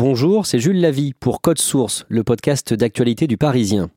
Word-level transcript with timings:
Bonjour, 0.00 0.46
c'est 0.46 0.60
Jules 0.60 0.80
Lavie 0.80 1.12
pour 1.12 1.40
Code 1.40 1.58
Source, 1.58 2.06
le 2.08 2.22
podcast 2.22 2.72
d'actualité 2.72 3.26
du 3.26 3.36
Parisien. 3.36 3.90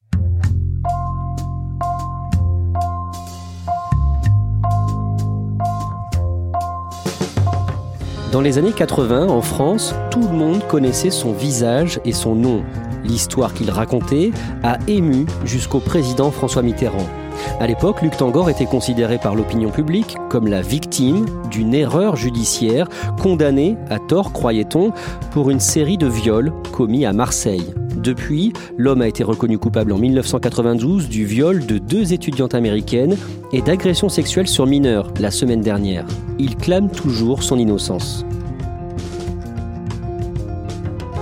Dans 8.31 8.41
les 8.41 8.57
années 8.57 8.71
80, 8.71 9.27
en 9.27 9.43
France, 9.43 9.93
tout 10.09 10.27
le 10.27 10.33
monde 10.33 10.65
connaissait 10.67 11.11
son 11.11 11.33
visage 11.33 12.01
et 12.03 12.13
son 12.13 12.33
nom. 12.33 12.63
L'histoire 13.03 13.53
qu'il 13.53 13.69
racontait 13.69 14.31
a 14.63 14.79
ému 14.87 15.27
jusqu'au 15.45 15.81
président 15.81 16.31
François 16.31 16.63
Mitterrand. 16.63 17.20
À 17.59 17.67
l'époque, 17.67 18.01
Luc 18.01 18.17
Tangor 18.17 18.49
était 18.49 18.65
considéré 18.65 19.17
par 19.17 19.35
l'opinion 19.35 19.69
publique 19.69 20.15
comme 20.29 20.47
la 20.47 20.61
victime 20.61 21.25
d'une 21.49 21.73
erreur 21.73 22.15
judiciaire, 22.15 22.87
condamné, 23.21 23.77
à 23.89 23.99
tort 23.99 24.33
croyait-on, 24.33 24.91
pour 25.31 25.49
une 25.49 25.59
série 25.59 25.97
de 25.97 26.07
viols 26.07 26.51
commis 26.71 27.05
à 27.05 27.13
Marseille. 27.13 27.73
Depuis, 27.97 28.51
l'homme 28.77 29.01
a 29.01 29.07
été 29.07 29.23
reconnu 29.23 29.59
coupable 29.59 29.91
en 29.91 29.97
1992 29.97 31.07
du 31.07 31.25
viol 31.25 31.65
de 31.65 31.77
deux 31.77 32.13
étudiantes 32.13 32.55
américaines 32.55 33.15
et 33.53 33.61
d'agression 33.61 34.09
sexuelle 34.09 34.47
sur 34.47 34.65
mineurs 34.65 35.11
la 35.19 35.29
semaine 35.29 35.61
dernière. 35.61 36.05
Il 36.39 36.55
clame 36.55 36.89
toujours 36.89 37.43
son 37.43 37.59
innocence. 37.59 38.25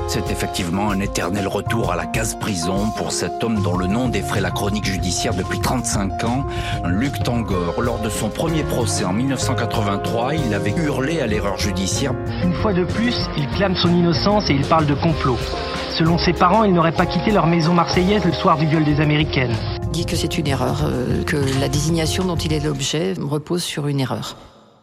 C'est 0.10 0.32
effectivement 0.32 0.90
un 0.90 1.02
éternel 1.02 1.48
retour 1.48 1.92
à 1.92 1.96
la 1.96 2.08
case 2.08 2.34
prison 2.34 2.90
pour 2.98 3.12
cet 3.12 3.44
homme 3.44 3.62
dont 3.62 3.78
le 3.78 3.86
nom 3.86 4.10
défrait 4.10 4.42
la 4.42 4.50
chronique 4.50 4.86
judiciaire 4.86 5.36
depuis 5.36 5.60
35 5.60 6.24
ans, 6.24 6.48
Luc 6.84 7.22
Tangor. 7.22 7.80
Lors 7.80 8.00
de 8.00 8.10
son 8.10 8.30
premier 8.30 8.64
procès 8.64 9.06
en 9.06 9.14
1983, 9.14 10.34
il 10.34 10.52
avait 10.56 10.72
hurlé 10.72 11.22
à 11.22 11.28
l'erreur 11.28 11.60
judiciaire. 11.60 12.16
Une 12.44 12.56
fois 12.56 12.74
de 12.74 12.86
plus, 12.86 13.16
il 13.38 13.48
clame 13.50 13.76
son 13.76 13.90
innocence 13.90 14.50
et 14.50 14.54
il 14.54 14.66
parle 14.66 14.88
de 14.88 14.96
complot. 14.96 15.38
Selon 15.92 16.18
ses 16.18 16.34
parents, 16.34 16.64
il 16.64 16.74
n'aurait 16.74 16.92
pas 16.92 17.06
quitté 17.06 17.30
leur 17.30 17.46
maison 17.46 17.76
marseillaise 17.76 18.26
le 18.26 18.34
soir 18.34 18.58
du 18.58 18.66
viol 18.66 18.84
des 18.84 19.02
Américaines. 19.02 19.54
Il 19.84 19.92
dit 19.92 20.06
que 20.08 20.16
c'est 20.16 20.40
une 20.40 20.48
erreur, 20.48 20.86
euh, 20.86 21.24
que 21.24 21.38
la 21.60 21.70
désignation 21.70 22.26
dont 22.26 22.36
il 22.36 22.52
est 22.52 22.66
l'objet 22.66 23.14
repose 23.22 23.62
sur 23.62 23.86
une 23.86 24.00
erreur. 24.00 24.36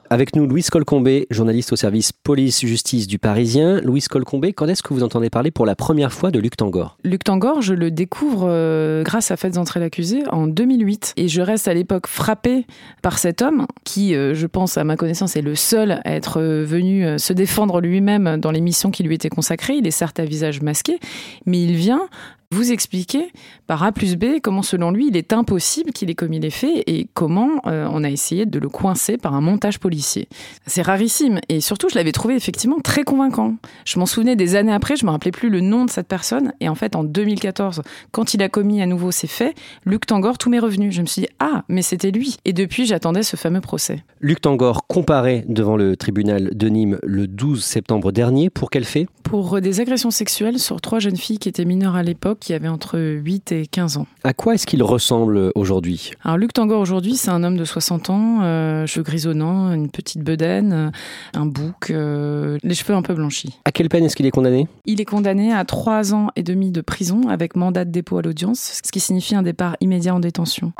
Avec 0.09 0.37
nous, 0.37 0.47
Louise 0.47 0.71
Colcombé, 0.71 1.27
journaliste 1.31 1.73
au 1.73 1.77
service 1.77 2.13
police-justice 2.13 3.09
du 3.09 3.19
Parisien. 3.19 3.81
Louise 3.81 4.07
Colcombé, 4.07 4.53
quand 4.53 4.69
est-ce 4.69 4.83
que 4.83 4.95
vous 4.95 5.03
entendez 5.03 5.31
parler 5.31 5.51
pour 5.51 5.67
la 5.67 5.75
première 5.75 6.13
fois 6.13 6.31
de 6.31 6.39
Luc 6.39 6.57
Tangor? 6.57 6.97
Luc 7.03 7.25
Tangor, 7.25 7.61
je 7.61 7.75
le 7.75 7.91
découvre 7.91 8.47
euh, 8.49 9.03
grâce 9.03 9.33
à 9.33 9.37
Faites 9.37 9.55
d'entrée 9.55 9.81
l'accusé 9.81 10.23
en 10.31 10.47
2008. 10.47 11.15
Et 11.17 11.27
je 11.27 11.41
reste 11.41 11.67
à 11.67 11.75
l'époque 11.75 12.07
frappée 12.07 12.67
par 13.03 13.19
cet 13.19 13.43
homme 13.43 13.67
qui, 13.85 14.15
euh, 14.15 14.33
je 14.35 14.47
pense, 14.47 14.79
à 14.79 14.85
ma 14.85 14.97
connaissance, 14.97 15.35
est 15.35 15.43
le 15.43 15.57
seul 15.57 16.01
à 16.05 16.15
être 16.15 16.41
euh, 16.41 16.65
venu 16.65 17.19
se 17.19 17.33
défendre 17.33 17.81
lui-même 17.81 18.37
dans 18.37 18.53
l'émission 18.53 18.93
qui 18.93 19.03
lui 19.03 19.17
était 19.17 19.29
consacrée. 19.29 19.75
Il 19.75 19.87
est 19.89 19.93
certes 19.93 20.21
à 20.21 20.25
visage 20.25 20.63
masqué, 20.63 21.01
mais 21.47 21.61
il 21.63 21.75
vient 21.75 22.09
vous 22.51 22.73
expliquer 22.73 23.33
par 23.67 23.83
A 23.83 23.93
plus 23.93 24.17
B 24.17 24.41
comment, 24.43 24.63
selon 24.63 24.91
lui, 24.91 25.09
il 25.09 25.17
est 25.17 25.33
impossible 25.33 25.93
qu'il 25.93 26.11
ait 26.11 26.15
commis 26.15 26.39
les 26.39 26.51
faits 26.51 26.85
et 26.87 27.09
comment 27.15 27.61
euh, 27.67 27.89
on 27.91 28.05
a 28.05 28.11
essayé 28.11 28.47
de 28.47 28.59
le 28.59 28.69
coincer 28.69 29.17
par 29.17 29.35
un 29.35 29.41
montage 29.41 29.79
policier. 29.79 30.29
C'est 30.67 30.83
rarissime 30.83 31.41
et 31.49 31.61
surtout, 31.61 31.89
je 31.89 31.97
l'avais 31.97 32.13
trouvé 32.13 32.35
effectivement 32.35 32.81
très 32.81 33.03
convaincant. 33.03 33.57
Je 33.85 33.99
m'en 33.99 34.07
souvenais 34.07 34.37
des 34.37 34.55
années 34.55 34.73
après, 34.73 34.97
je 34.97 35.05
me 35.05 35.11
rappelais 35.11 35.33
plus 35.33 35.51
le 35.51 35.61
nom 35.61 35.85
de 35.85 35.91
cette 35.91 36.09
personne 36.09 36.53
et 36.61 36.69
en 36.69 36.75
fait, 36.75 36.95
en 36.95 37.05
2014, 37.05 37.83
quand 38.13 38.35
il 38.35 38.43
a 38.43 38.49
commis 38.49 38.81
à 38.81 38.87
nouveau 38.87 39.11
ces 39.11 39.27
faits, 39.27 39.57
Luc 39.85 40.07
Tangor, 40.07 40.39
tout 40.39 40.51
m'est 40.51 40.59
revenu. 40.59 40.93
Je 40.93 41.01
me 41.01 41.07
suis 41.07 41.23
dit, 41.23 41.29
ah, 41.41 41.65
mais 41.69 41.83
c'était 41.83 42.11
lui. 42.11 42.37
Et 42.45 42.53
depuis, 42.53 42.87
j'attendais 42.87 43.23
ce 43.23 43.37
fameux 43.37 43.61
procès. 43.61 44.05
Luc 44.21 44.41
Tangor 44.41 44.87
comparé 44.87 45.45
devant 45.49 45.77
le 45.77 45.97
tribunal 45.97 46.51
de 46.55 46.69
Nîmes 46.69 46.99
le 47.03 47.27
12 47.27 47.65
septembre 47.65 48.13
dernier. 48.13 48.51
Pour 48.51 48.71
quel 48.71 48.85
fait? 48.85 49.07
Pour 49.23 49.61
des 49.61 49.81
agressions 49.81 50.11
sexuelles 50.11 50.59
sur 50.59 50.81
trois 50.81 51.01
jeunes 51.01 51.17
filles 51.17 51.39
qui 51.39 51.49
étaient 51.49 51.65
mineures 51.65 51.97
à 51.97 52.03
l'époque 52.03 52.36
qui 52.39 52.55
avait 52.55 52.69
entre 52.69 52.99
8 52.99 53.53
et 53.53 53.67
15 53.67 53.99
ans. 53.99 54.07
À 54.25 54.33
quoi 54.33 54.55
est-ce 54.55 54.67
qu'il 54.67 54.83
ressemble 54.83 55.51
aujourd'hui? 55.55 56.13
Alors 56.23 56.39
Luc 56.39 56.53
Tangor 56.53 56.81
aujourd'hui, 56.81 57.17
c'est 57.17 57.31
un 57.31 57.43
homme 57.45 57.57
de 57.57 57.65
60 57.65 58.11
ans, 58.11 58.43
euh, 58.43 58.87
cheveux 58.87 59.05
grisonnants, 59.05 59.73
une 59.73 59.91
petite 59.91 60.23
bedaine, 60.23 60.73
euh, 60.73 60.91
un 61.35 61.47
bouc, 61.47 61.91
euh, 61.91 62.59
les 62.63 62.75
cheveux 62.75 62.95
un 62.95 63.03
peu 63.03 63.15
blanchis. 63.15 63.59
À 63.65 63.73
quelle 63.73 63.89
peine 63.89 64.05
est-ce 64.05 64.17
qu'il 64.17 64.27
est 64.27 64.31
condamné? 64.31 64.69
Il 64.85 65.01
est 65.01 65.05
condamné 65.05 65.53
à 65.53 65.65
3 65.65 66.15
ans 66.15 66.29
et 66.37 66.43
demi 66.43 66.71
de 66.71 66.81
prison 66.81 67.29
avec 67.29 67.57
mandat 67.57 67.85
de 67.85 67.91
dépôt 67.91 68.19
à 68.19 68.23
l'audience, 68.23 68.81
ce 68.85 68.93
qui 68.93 69.01
signifie 69.01 69.35
un 69.35 69.43
départ 69.43 69.77
immédiat 69.81 70.15
en 70.15 70.21
détention. 70.21 70.73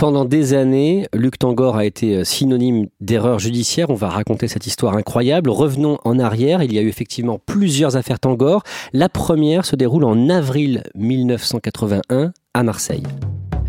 Pendant 0.00 0.24
des 0.24 0.54
années, 0.54 1.06
Luc 1.12 1.38
Tangor 1.38 1.76
a 1.76 1.84
été 1.84 2.16
euh, 2.16 2.24
synonyme 2.24 2.86
d'erreur 3.02 3.38
judiciaire. 3.38 3.90
On 3.90 3.94
va 3.94 4.08
raconter 4.08 4.48
cette 4.48 4.66
histoire 4.66 4.96
incroyable. 4.96 5.50
Revenons 5.50 5.98
en 6.04 6.18
arrière. 6.18 6.62
Il 6.62 6.72
y 6.72 6.78
a 6.78 6.80
eu 6.80 6.88
effectivement 6.88 7.38
plusieurs 7.38 7.96
affaires 7.96 8.18
Tangor. 8.18 8.62
La 8.94 9.10
première 9.10 9.66
se 9.66 9.76
déroule 9.76 10.04
en 10.04 10.30
avril 10.30 10.84
1981 10.94 12.32
à 12.54 12.62
Marseille. 12.62 13.02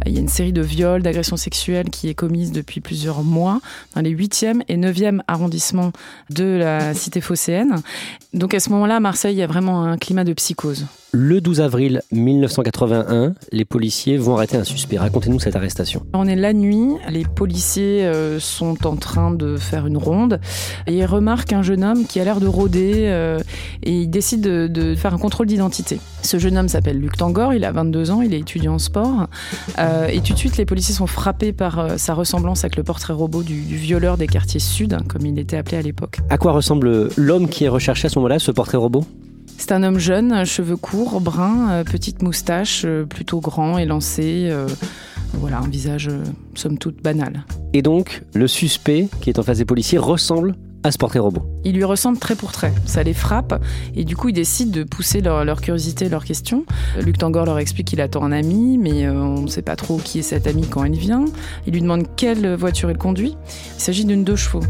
Il 0.05 0.13
y 0.13 0.17
a 0.19 0.21
une 0.21 0.29
série 0.29 0.53
de 0.53 0.61
viols, 0.61 1.01
d'agressions 1.01 1.35
sexuelles 1.35 1.89
qui 1.89 2.07
est 2.07 2.15
commise 2.15 2.53
depuis 2.53 2.79
plusieurs 2.79 3.23
mois 3.23 3.59
dans 3.93 4.01
les 4.01 4.15
8e 4.15 4.61
et 4.69 4.77
9e 4.77 5.19
arrondissements 5.27 5.91
de 6.29 6.45
la 6.45 6.93
cité 6.93 7.19
phocéenne. 7.19 7.81
Donc 8.33 8.53
à 8.53 8.61
ce 8.61 8.69
moment-là, 8.69 9.01
Marseille, 9.01 9.35
il 9.35 9.39
y 9.39 9.43
a 9.43 9.47
vraiment 9.47 9.83
un 9.83 9.97
climat 9.97 10.23
de 10.23 10.31
psychose. 10.31 10.87
Le 11.13 11.41
12 11.41 11.59
avril 11.59 12.01
1981, 12.13 13.33
les 13.51 13.65
policiers 13.65 14.15
vont 14.15 14.37
arrêter 14.37 14.55
un 14.55 14.63
suspect. 14.63 14.97
Racontez-nous 14.97 15.41
cette 15.41 15.57
arrestation. 15.57 16.05
On 16.13 16.25
est 16.25 16.37
la 16.37 16.53
nuit, 16.53 16.87
les 17.09 17.25
policiers 17.25 18.05
euh, 18.05 18.39
sont 18.39 18.87
en 18.87 18.95
train 18.95 19.31
de 19.31 19.57
faire 19.57 19.87
une 19.87 19.97
ronde 19.97 20.39
et 20.87 20.93
ils 20.93 21.05
remarquent 21.05 21.51
un 21.51 21.63
jeune 21.63 21.83
homme 21.83 22.05
qui 22.05 22.21
a 22.21 22.23
l'air 22.23 22.39
de 22.39 22.47
rôder 22.47 23.07
euh, 23.07 23.39
et 23.83 23.91
ils 24.03 24.09
décident 24.09 24.69
de, 24.69 24.95
faire 24.95 25.13
un 25.13 25.17
contrôle 25.17 25.47
d'identité. 25.47 25.99
Ce 26.21 26.39
jeune 26.39 26.57
homme 26.57 26.69
s'appelle 26.69 26.97
Luc 26.97 27.17
Tangor, 27.17 27.53
il 27.53 27.65
a 27.65 27.73
22 27.73 28.11
ans, 28.11 28.21
il 28.21 28.33
est 28.33 28.39
étudiant 28.39 28.75
en 28.75 28.79
sport 28.79 29.27
euh, 29.79 30.07
et 30.07 30.21
tout 30.21 30.31
de 30.31 30.37
suite 30.37 30.55
les 30.55 30.65
policiers 30.65 30.95
sont 30.95 31.07
frappés 31.07 31.51
par 31.51 31.99
sa 31.99 32.13
ressemblance 32.13 32.63
avec 32.63 32.77
le 32.77 32.83
portrait 32.83 33.11
robot 33.11 33.43
du, 33.43 33.63
du 33.63 33.75
violeur 33.75 34.15
des 34.15 34.27
quartiers 34.27 34.61
sud, 34.61 34.97
comme 35.09 35.25
il 35.25 35.37
était 35.39 35.57
appelé 35.57 35.75
à 35.75 35.81
l'époque. 35.81 36.19
À 36.29 36.37
quoi 36.37 36.53
ressemble 36.53 37.09
l'homme 37.17 37.49
qui 37.49 37.65
est 37.65 37.69
recherché 37.69 38.05
à 38.05 38.09
ce 38.09 38.17
moment-là, 38.17 38.39
ce 38.39 38.51
portrait 38.51 38.77
robot? 38.77 39.03
C'est 39.61 39.73
un 39.73 39.83
homme 39.83 39.99
jeune, 39.99 40.43
cheveux 40.43 40.75
courts, 40.75 41.21
brun, 41.21 41.69
euh, 41.69 41.83
petite 41.83 42.23
moustache, 42.23 42.81
euh, 42.83 43.05
plutôt 43.05 43.39
grand, 43.41 43.77
élancé. 43.77 44.47
Euh, 44.49 44.67
voilà, 45.35 45.59
un 45.59 45.67
visage 45.67 46.09
somme 46.55 46.79
toute 46.79 47.01
banal. 47.03 47.45
Et 47.71 47.83
donc, 47.83 48.23
le 48.33 48.47
suspect 48.47 49.07
qui 49.21 49.29
est 49.29 49.37
en 49.37 49.43
face 49.43 49.59
des 49.59 49.65
policiers 49.65 49.99
ressemble 49.99 50.55
à 50.83 50.91
ce 50.91 50.97
portrait 50.97 51.19
robot. 51.19 51.43
Il 51.63 51.75
lui 51.75 51.83
ressemble 51.83 52.17
trait 52.17 52.35
pour 52.35 52.51
trait. 52.51 52.73
Ça 52.85 53.03
les 53.03 53.13
frappe 53.13 53.63
et 53.95 54.03
du 54.03 54.15
coup 54.15 54.29
ils 54.29 54.33
décident 54.33 54.71
de 54.71 54.83
pousser 54.83 55.21
leur, 55.21 55.61
curiosité, 55.61 56.09
leurs 56.09 56.25
questions. 56.25 56.65
Luc 56.99 57.17
Tangor 57.17 57.45
leur 57.45 57.59
explique 57.59 57.87
qu'il 57.87 58.01
attend 58.01 58.23
un 58.23 58.31
ami, 58.31 58.77
mais 58.77 59.05
euh, 59.05 59.13
on 59.13 59.41
ne 59.41 59.47
sait 59.47 59.61
pas 59.61 59.75
trop 59.75 59.97
qui 59.97 60.19
est 60.19 60.23
cet 60.23 60.47
ami 60.47 60.67
quand 60.67 60.83
il 60.83 60.97
vient. 60.97 61.25
Il 61.67 61.73
lui 61.73 61.81
demande 61.81 62.05
quelle 62.15 62.55
voiture 62.55 62.89
il 62.89 62.97
conduit. 62.97 63.35
Il 63.77 63.81
s'agit 63.81 64.05
d'une 64.05 64.23
deux 64.23 64.35
chevaux. 64.35 64.63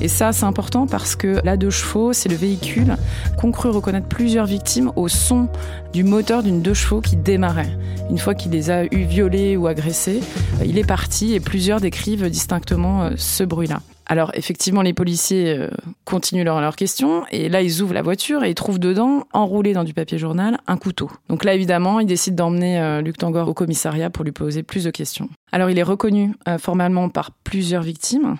Et 0.00 0.08
ça 0.08 0.32
c'est 0.32 0.44
important 0.44 0.86
parce 0.86 1.16
que 1.16 1.40
la 1.44 1.56
deux 1.56 1.70
chevaux 1.70 2.12
c'est 2.12 2.28
le 2.28 2.36
véhicule 2.36 2.96
qu'ont 3.38 3.52
cru 3.52 3.68
reconnaître 3.68 4.08
plusieurs 4.08 4.46
victimes 4.46 4.92
au 4.96 5.08
son 5.08 5.48
du 5.92 6.04
moteur 6.04 6.42
d'une 6.42 6.62
deux 6.62 6.74
chevaux 6.74 7.00
qui 7.00 7.16
démarrait. 7.16 7.78
Une 8.10 8.18
fois 8.18 8.34
qu'il 8.34 8.52
les 8.52 8.70
a 8.70 8.84
eu 8.84 9.04
violés 9.04 9.56
ou 9.56 9.66
agressés, 9.66 10.20
il 10.64 10.78
est 10.78 10.86
parti 10.86 11.34
et 11.34 11.40
plusieurs 11.40 11.80
décrivent 11.80 12.28
distinctement 12.30 13.02
euh, 13.02 13.10
ce 13.16 13.44
bruit-là. 13.44 13.80
Alors 14.08 14.30
effectivement, 14.34 14.80
les 14.80 14.94
policiers 14.94 15.54
euh, 15.54 15.68
continuent 16.04 16.44
leurs 16.44 16.62
leur 16.62 16.76
questions 16.76 17.24
et 17.30 17.50
là 17.50 17.60
ils 17.60 17.82
ouvrent 17.82 17.92
la 17.92 18.02
voiture 18.02 18.42
et 18.42 18.50
ils 18.50 18.54
trouvent 18.54 18.78
dedans, 18.78 19.24
enroulé 19.34 19.74
dans 19.74 19.84
du 19.84 19.92
papier 19.92 20.18
journal, 20.18 20.58
un 20.66 20.78
couteau. 20.78 21.10
Donc 21.28 21.44
là 21.44 21.54
évidemment, 21.54 22.00
ils 22.00 22.06
décident 22.06 22.44
d'emmener 22.46 22.80
euh, 22.80 23.02
Luc 23.02 23.18
Tangor 23.18 23.48
au 23.48 23.54
commissariat 23.54 24.08
pour 24.08 24.24
lui 24.24 24.32
poser 24.32 24.62
plus 24.62 24.84
de 24.84 24.90
questions. 24.90 25.28
Alors 25.50 25.70
il 25.70 25.78
est 25.78 25.82
reconnu 25.82 26.34
euh, 26.46 26.58
formellement 26.58 27.08
par 27.08 27.30
plusieurs 27.30 27.82
victimes 27.82 28.36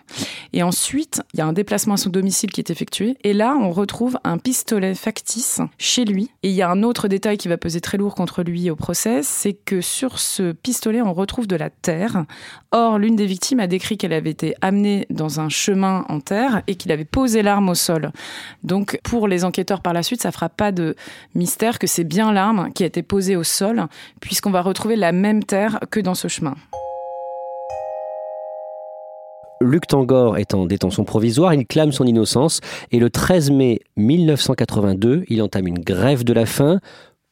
et 0.52 0.62
ensuite 0.62 1.22
il 1.32 1.38
y 1.38 1.41
a 1.41 1.46
un 1.46 1.54
déplacement 1.54 1.94
à 1.94 1.96
son 1.96 2.10
domicile 2.10 2.50
qui 2.50 2.60
est 2.60 2.70
effectué 2.70 3.16
et 3.24 3.32
là 3.32 3.56
on 3.58 3.70
retrouve 3.70 4.19
un 4.24 4.36
pistolet 4.36 4.94
factice 4.94 5.60
chez 5.78 6.04
lui 6.04 6.30
et 6.42 6.50
il 6.50 6.54
y 6.54 6.62
a 6.62 6.70
un 6.70 6.82
autre 6.82 7.08
détail 7.08 7.38
qui 7.38 7.49
va 7.49 7.56
peser 7.56 7.81
très 7.81 7.96
lourd 7.96 8.14
contre 8.14 8.43
lui 8.43 8.69
au 8.70 8.76
procès, 8.76 9.22
c'est 9.22 9.55
que 9.55 9.81
sur 9.81 10.19
ce 10.19 10.52
pistolet 10.52 11.00
on 11.00 11.14
retrouve 11.14 11.46
de 11.46 11.56
la 11.56 11.70
terre. 11.70 12.25
Or 12.72 12.99
l'une 12.99 13.16
des 13.16 13.26
victimes 13.26 13.61
a 13.61 13.66
décrit 13.66 13.96
qu'elle 13.96 14.12
avait 14.12 14.31
été 14.31 14.54
amenée 14.61 15.06
dans 15.08 15.40
un 15.40 15.49
chemin 15.49 16.04
en 16.08 16.20
terre 16.20 16.62
et 16.66 16.75
qu'il 16.75 16.93
avait 16.93 17.06
posé 17.06 17.43
l'arme 17.43 17.70
au 17.70 17.75
sol. 17.75 18.12
Donc 18.62 19.00
pour 19.02 19.28
les 19.28 19.44
enquêteurs 19.44 19.81
par 19.81 19.94
la 19.94 20.02
suite 20.02 20.22
ça 20.22 20.32
fera 20.32 20.50
pas 20.50 20.72
de 20.72 20.94
mystère 21.34 21.78
que 21.78 21.87
c'est 21.87 22.04
bien 22.04 22.32
l'arme 22.32 22.70
qui 22.75 22.82
a 22.82 22.87
été 22.87 23.02
posée 23.02 23.37
au 23.37 23.44
sol 23.44 23.87
puisqu'on 24.20 24.50
va 24.50 24.61
retrouver 24.61 24.96
la 24.96 25.12
même 25.12 25.43
terre 25.43 25.81
que 25.90 26.00
dans 26.00 26.14
ce 26.14 26.28
chemin. 26.28 26.54
Luc 29.60 29.87
Tangor 29.88 30.38
est 30.38 30.55
en 30.55 30.66
détention 30.66 31.05
provisoire, 31.05 31.52
il 31.52 31.66
clame 31.66 31.90
son 31.90 32.06
innocence 32.06 32.60
et 32.93 33.00
le 33.00 33.10
13 33.10 33.50
mai 33.50 33.81
1982, 33.96 35.25
il 35.28 35.43
entame 35.43 35.66
une 35.66 35.81
grève 35.81 36.22
de 36.22 36.32
la 36.32 36.46
faim. 36.46 36.81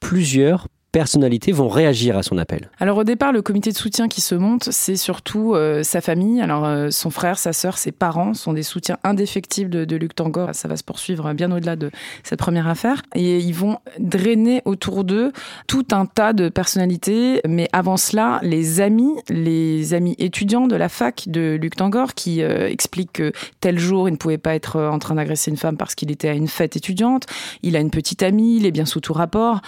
Plusieurs 0.01 0.67
personnalités 0.97 1.53
vont 1.53 1.69
réagir 1.69 2.17
à 2.17 2.23
son 2.23 2.39
appel 2.39 2.71
Alors 2.81 2.97
au 2.97 3.05
départ, 3.05 3.31
le 3.31 3.43
comité 3.43 3.71
de 3.71 3.77
soutien 3.77 4.09
qui 4.09 4.23
se 4.23 4.35
monte, 4.35 4.71
c'est 4.73 4.97
surtout 4.97 5.55
euh, 5.55 5.83
sa 5.83 6.01
famille. 6.01 6.41
Alors 6.41 6.65
euh, 6.65 6.89
son 6.91 7.11
frère, 7.11 7.37
sa 7.37 7.53
sœur, 7.53 7.77
ses 7.77 7.93
parents 7.93 8.33
sont 8.33 8.55
des 8.55 8.63
soutiens 8.63 8.97
indéfectibles 9.05 9.85
de, 9.85 9.97
Luc 9.97 10.15
Tangor. 10.15 10.55
Ça 10.55 10.69
va 10.69 10.77
se 10.79 10.85
poursuivre 10.85 11.35
bien 11.35 11.53
au-delà 11.53 11.77
de 11.77 11.91
cette 12.23 12.39
première 12.39 12.67
affaire. 12.67 13.03
Et 13.15 13.41
ils 13.41 13.53
vont 13.53 13.77
drainer 13.99 14.63
autour 14.65 15.05
d'eux 15.05 15.33
tout 15.67 15.85
un 15.93 16.07
tas 16.07 16.33
de 16.33 16.49
personnalités. 16.49 17.43
Mais 17.47 17.69
avant 17.75 17.99
cela, 17.99 18.41
les 18.41 18.81
amis, 18.81 19.13
les 19.29 19.93
amis 19.93 20.15
étudiants 20.19 20.67
de 20.67 20.77
la 20.77 20.89
fac 20.89 21.25
de 21.27 21.59
Luc 21.61 21.77
Tangor 21.77 22.15
qui 22.15 22.41
euh, 22.41 22.71
expliquent 22.71 23.13
que 23.13 23.33
tel 23.61 23.79
jour, 23.79 24.09
il 24.09 24.13
ne 24.13 24.17
pouvait 24.17 24.39
pas 24.39 24.55
être 24.55 24.81
en 24.81 24.99
train 24.99 25.17
d'agresser 25.17 25.51
une 25.51 25.59
femme 25.59 25.77
parce 25.77 25.95
qu'il 25.95 26.11
était 26.11 26.31
à 26.31 26.33
une 26.33 26.49
fête 26.49 26.75
étudiante. 26.75 27.27
Il 27.63 27.77
a 27.77 27.81
une 27.81 27.91
petite 27.91 28.23
amie, 28.23 28.57
il 28.57 28.65
est 28.65 28.73
bien 28.73 28.87
sous 28.87 29.01
tout 29.01 29.13
rapport. 29.13 29.61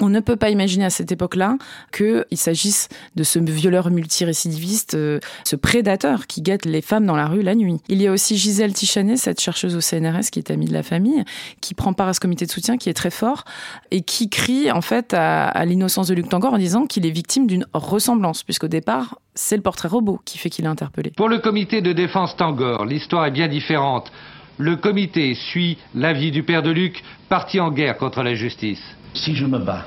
On 0.00 0.08
ne 0.08 0.20
peut 0.20 0.36
pas 0.36 0.50
imaginer 0.50 0.84
à 0.84 0.90
cette 0.90 1.12
époque-là 1.12 1.56
qu'il 1.92 2.24
s'agisse 2.34 2.88
de 3.16 3.22
ce 3.22 3.38
violeur 3.38 3.90
multirécidiviste, 3.90 4.94
euh, 4.94 5.18
ce 5.44 5.56
prédateur 5.56 6.26
qui 6.26 6.42
guette 6.42 6.64
les 6.64 6.80
femmes 6.80 7.04
dans 7.06 7.16
la 7.16 7.26
rue 7.26 7.42
la 7.42 7.54
nuit. 7.54 7.78
Il 7.88 8.00
y 8.00 8.06
a 8.06 8.12
aussi 8.12 8.36
Gisèle 8.36 8.72
Tichanet, 8.72 9.16
cette 9.16 9.40
chercheuse 9.40 9.76
au 9.76 9.80
CNRS 9.80 10.30
qui 10.30 10.38
est 10.38 10.50
amie 10.50 10.66
de 10.66 10.72
la 10.72 10.82
famille, 10.82 11.24
qui 11.60 11.74
prend 11.74 11.92
part 11.92 12.08
à 12.08 12.14
ce 12.14 12.20
comité 12.20 12.46
de 12.46 12.50
soutien 12.50 12.76
qui 12.76 12.88
est 12.88 12.94
très 12.94 13.10
fort 13.10 13.44
et 13.90 14.02
qui 14.02 14.30
crie 14.30 14.70
en 14.70 14.80
fait 14.80 15.12
à, 15.12 15.48
à 15.48 15.64
l'innocence 15.64 16.08
de 16.08 16.14
Luc 16.14 16.28
Tangor 16.28 16.54
en 16.54 16.58
disant 16.58 16.86
qu'il 16.86 17.04
est 17.04 17.10
victime 17.10 17.46
d'une 17.46 17.66
ressemblance, 17.74 18.42
puisqu'au 18.42 18.68
départ, 18.68 19.18
c'est 19.34 19.56
le 19.56 19.62
portrait 19.62 19.88
robot 19.88 20.20
qui 20.24 20.38
fait 20.38 20.50
qu'il 20.50 20.64
est 20.64 20.68
interpellé. 20.68 21.12
Pour 21.16 21.28
le 21.28 21.38
comité 21.38 21.82
de 21.82 21.92
défense 21.92 22.36
Tangor, 22.36 22.84
l'histoire 22.84 23.26
est 23.26 23.30
bien 23.30 23.48
différente. 23.48 24.10
Le 24.58 24.76
comité 24.76 25.34
suit 25.34 25.78
l'avis 25.94 26.30
du 26.30 26.42
père 26.42 26.62
de 26.62 26.70
Luc, 26.70 27.02
parti 27.28 27.60
en 27.60 27.70
guerre 27.70 27.96
contre 27.96 28.22
la 28.22 28.34
justice. 28.34 28.82
Si 29.14 29.34
je 29.34 29.46
me 29.46 29.58
bats, 29.58 29.86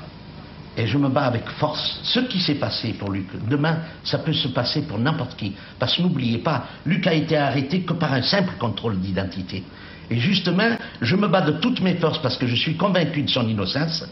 et 0.76 0.86
je 0.86 0.98
me 0.98 1.08
bats 1.08 1.26
avec 1.26 1.48
force, 1.50 2.00
ce 2.02 2.20
qui 2.20 2.40
s'est 2.40 2.56
passé 2.56 2.94
pour 2.94 3.10
Luc, 3.12 3.28
demain, 3.48 3.78
ça 4.02 4.18
peut 4.18 4.32
se 4.32 4.48
passer 4.48 4.82
pour 4.82 4.98
n'importe 4.98 5.36
qui. 5.36 5.54
Parce 5.78 5.96
que 5.96 6.02
n'oubliez 6.02 6.38
pas, 6.38 6.64
Luc 6.84 7.06
a 7.06 7.14
été 7.14 7.36
arrêté 7.36 7.82
que 7.82 7.92
par 7.92 8.12
un 8.12 8.22
simple 8.22 8.54
contrôle 8.58 8.98
d'identité. 8.98 9.62
Et 10.10 10.18
justement, 10.18 10.76
je 11.00 11.16
me 11.16 11.28
bats 11.28 11.40
de 11.42 11.52
toutes 11.52 11.80
mes 11.80 11.94
forces 11.94 12.20
parce 12.20 12.36
que 12.36 12.46
je 12.46 12.56
suis 12.56 12.76
convaincu 12.76 13.22
de 13.22 13.30
son 13.30 13.48
innocence 13.48 14.04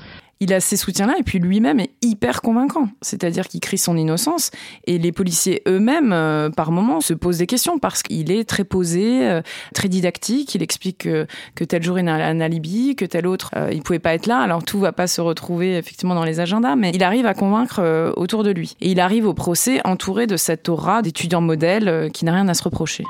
il 0.43 0.53
a 0.53 0.61
ces 0.61 0.77
soutiens-là 0.77 1.15
et 1.19 1.23
puis 1.23 1.39
lui-même 1.39 1.81
est 1.81 1.91
hyper 2.03 2.43
convaincant. 2.43 2.89
C'est-à-dire 3.00 3.49
qu'il 3.49 3.61
crie 3.61 3.79
son 3.79 3.97
innocence 3.97 4.50
et 4.87 4.99
les 4.99 5.12
policiers 5.12 5.62
eux-mêmes, 5.67 6.12
euh, 6.12 6.50
par 6.50 6.73
moments, 6.73 7.00
se 7.00 7.15
posent 7.15 7.39
des 7.39 7.47
questions 7.47 7.79
parce 7.79 8.03
qu'il 8.03 8.31
est 8.31 8.44
très 8.44 8.65
posé, 8.65 9.29
euh, 9.29 9.43
très 9.75 9.89
didactique. 9.89 10.55
Il 10.55 10.62
explique 10.62 10.99
que, 10.99 11.27
tel 11.65 11.83
jour 11.83 11.99
il 11.99 12.09
a 12.09 12.15
un 12.15 12.41
alibi, 12.41 12.97
que 12.97 13.05
tel 13.05 13.27
autre 13.27 13.50
euh, 13.56 13.71
il 13.73 13.83
pouvait 13.83 13.99
pas 13.99 14.15
être 14.15 14.27
là. 14.27 14.41
Alors 14.41 14.62
tout 14.65 14.79
va 14.79 14.93
pas 14.93 15.06
se 15.06 15.21
retrouver 15.21 15.77
effectivement 15.77 16.15
dans 16.15 16.25
les 16.25 16.41
agendas, 16.41 16.77
mais 16.77 16.91
il 16.94 17.03
arrive 17.03 17.27
à 17.27 17.35
convaincre 17.35 17.81
euh, 17.81 18.12
autour 18.17 18.44
de 18.44 18.50
lui. 18.50 18.77
Et 18.81 18.91
il 18.91 19.00
arrive 19.00 19.27
au 19.27 19.35
procès 19.35 19.81
entouré 19.87 20.27
de 20.27 20.37
cette 20.37 20.69
aura 20.69 21.03
d'étudiants 21.03 21.41
modèles 21.41 21.89
euh, 21.89 22.09
qui 22.09 22.25
n'a 22.25 22.33
rien 22.33 22.49
à 22.49 22.55
se 22.55 22.62
reprocher. 22.62 23.05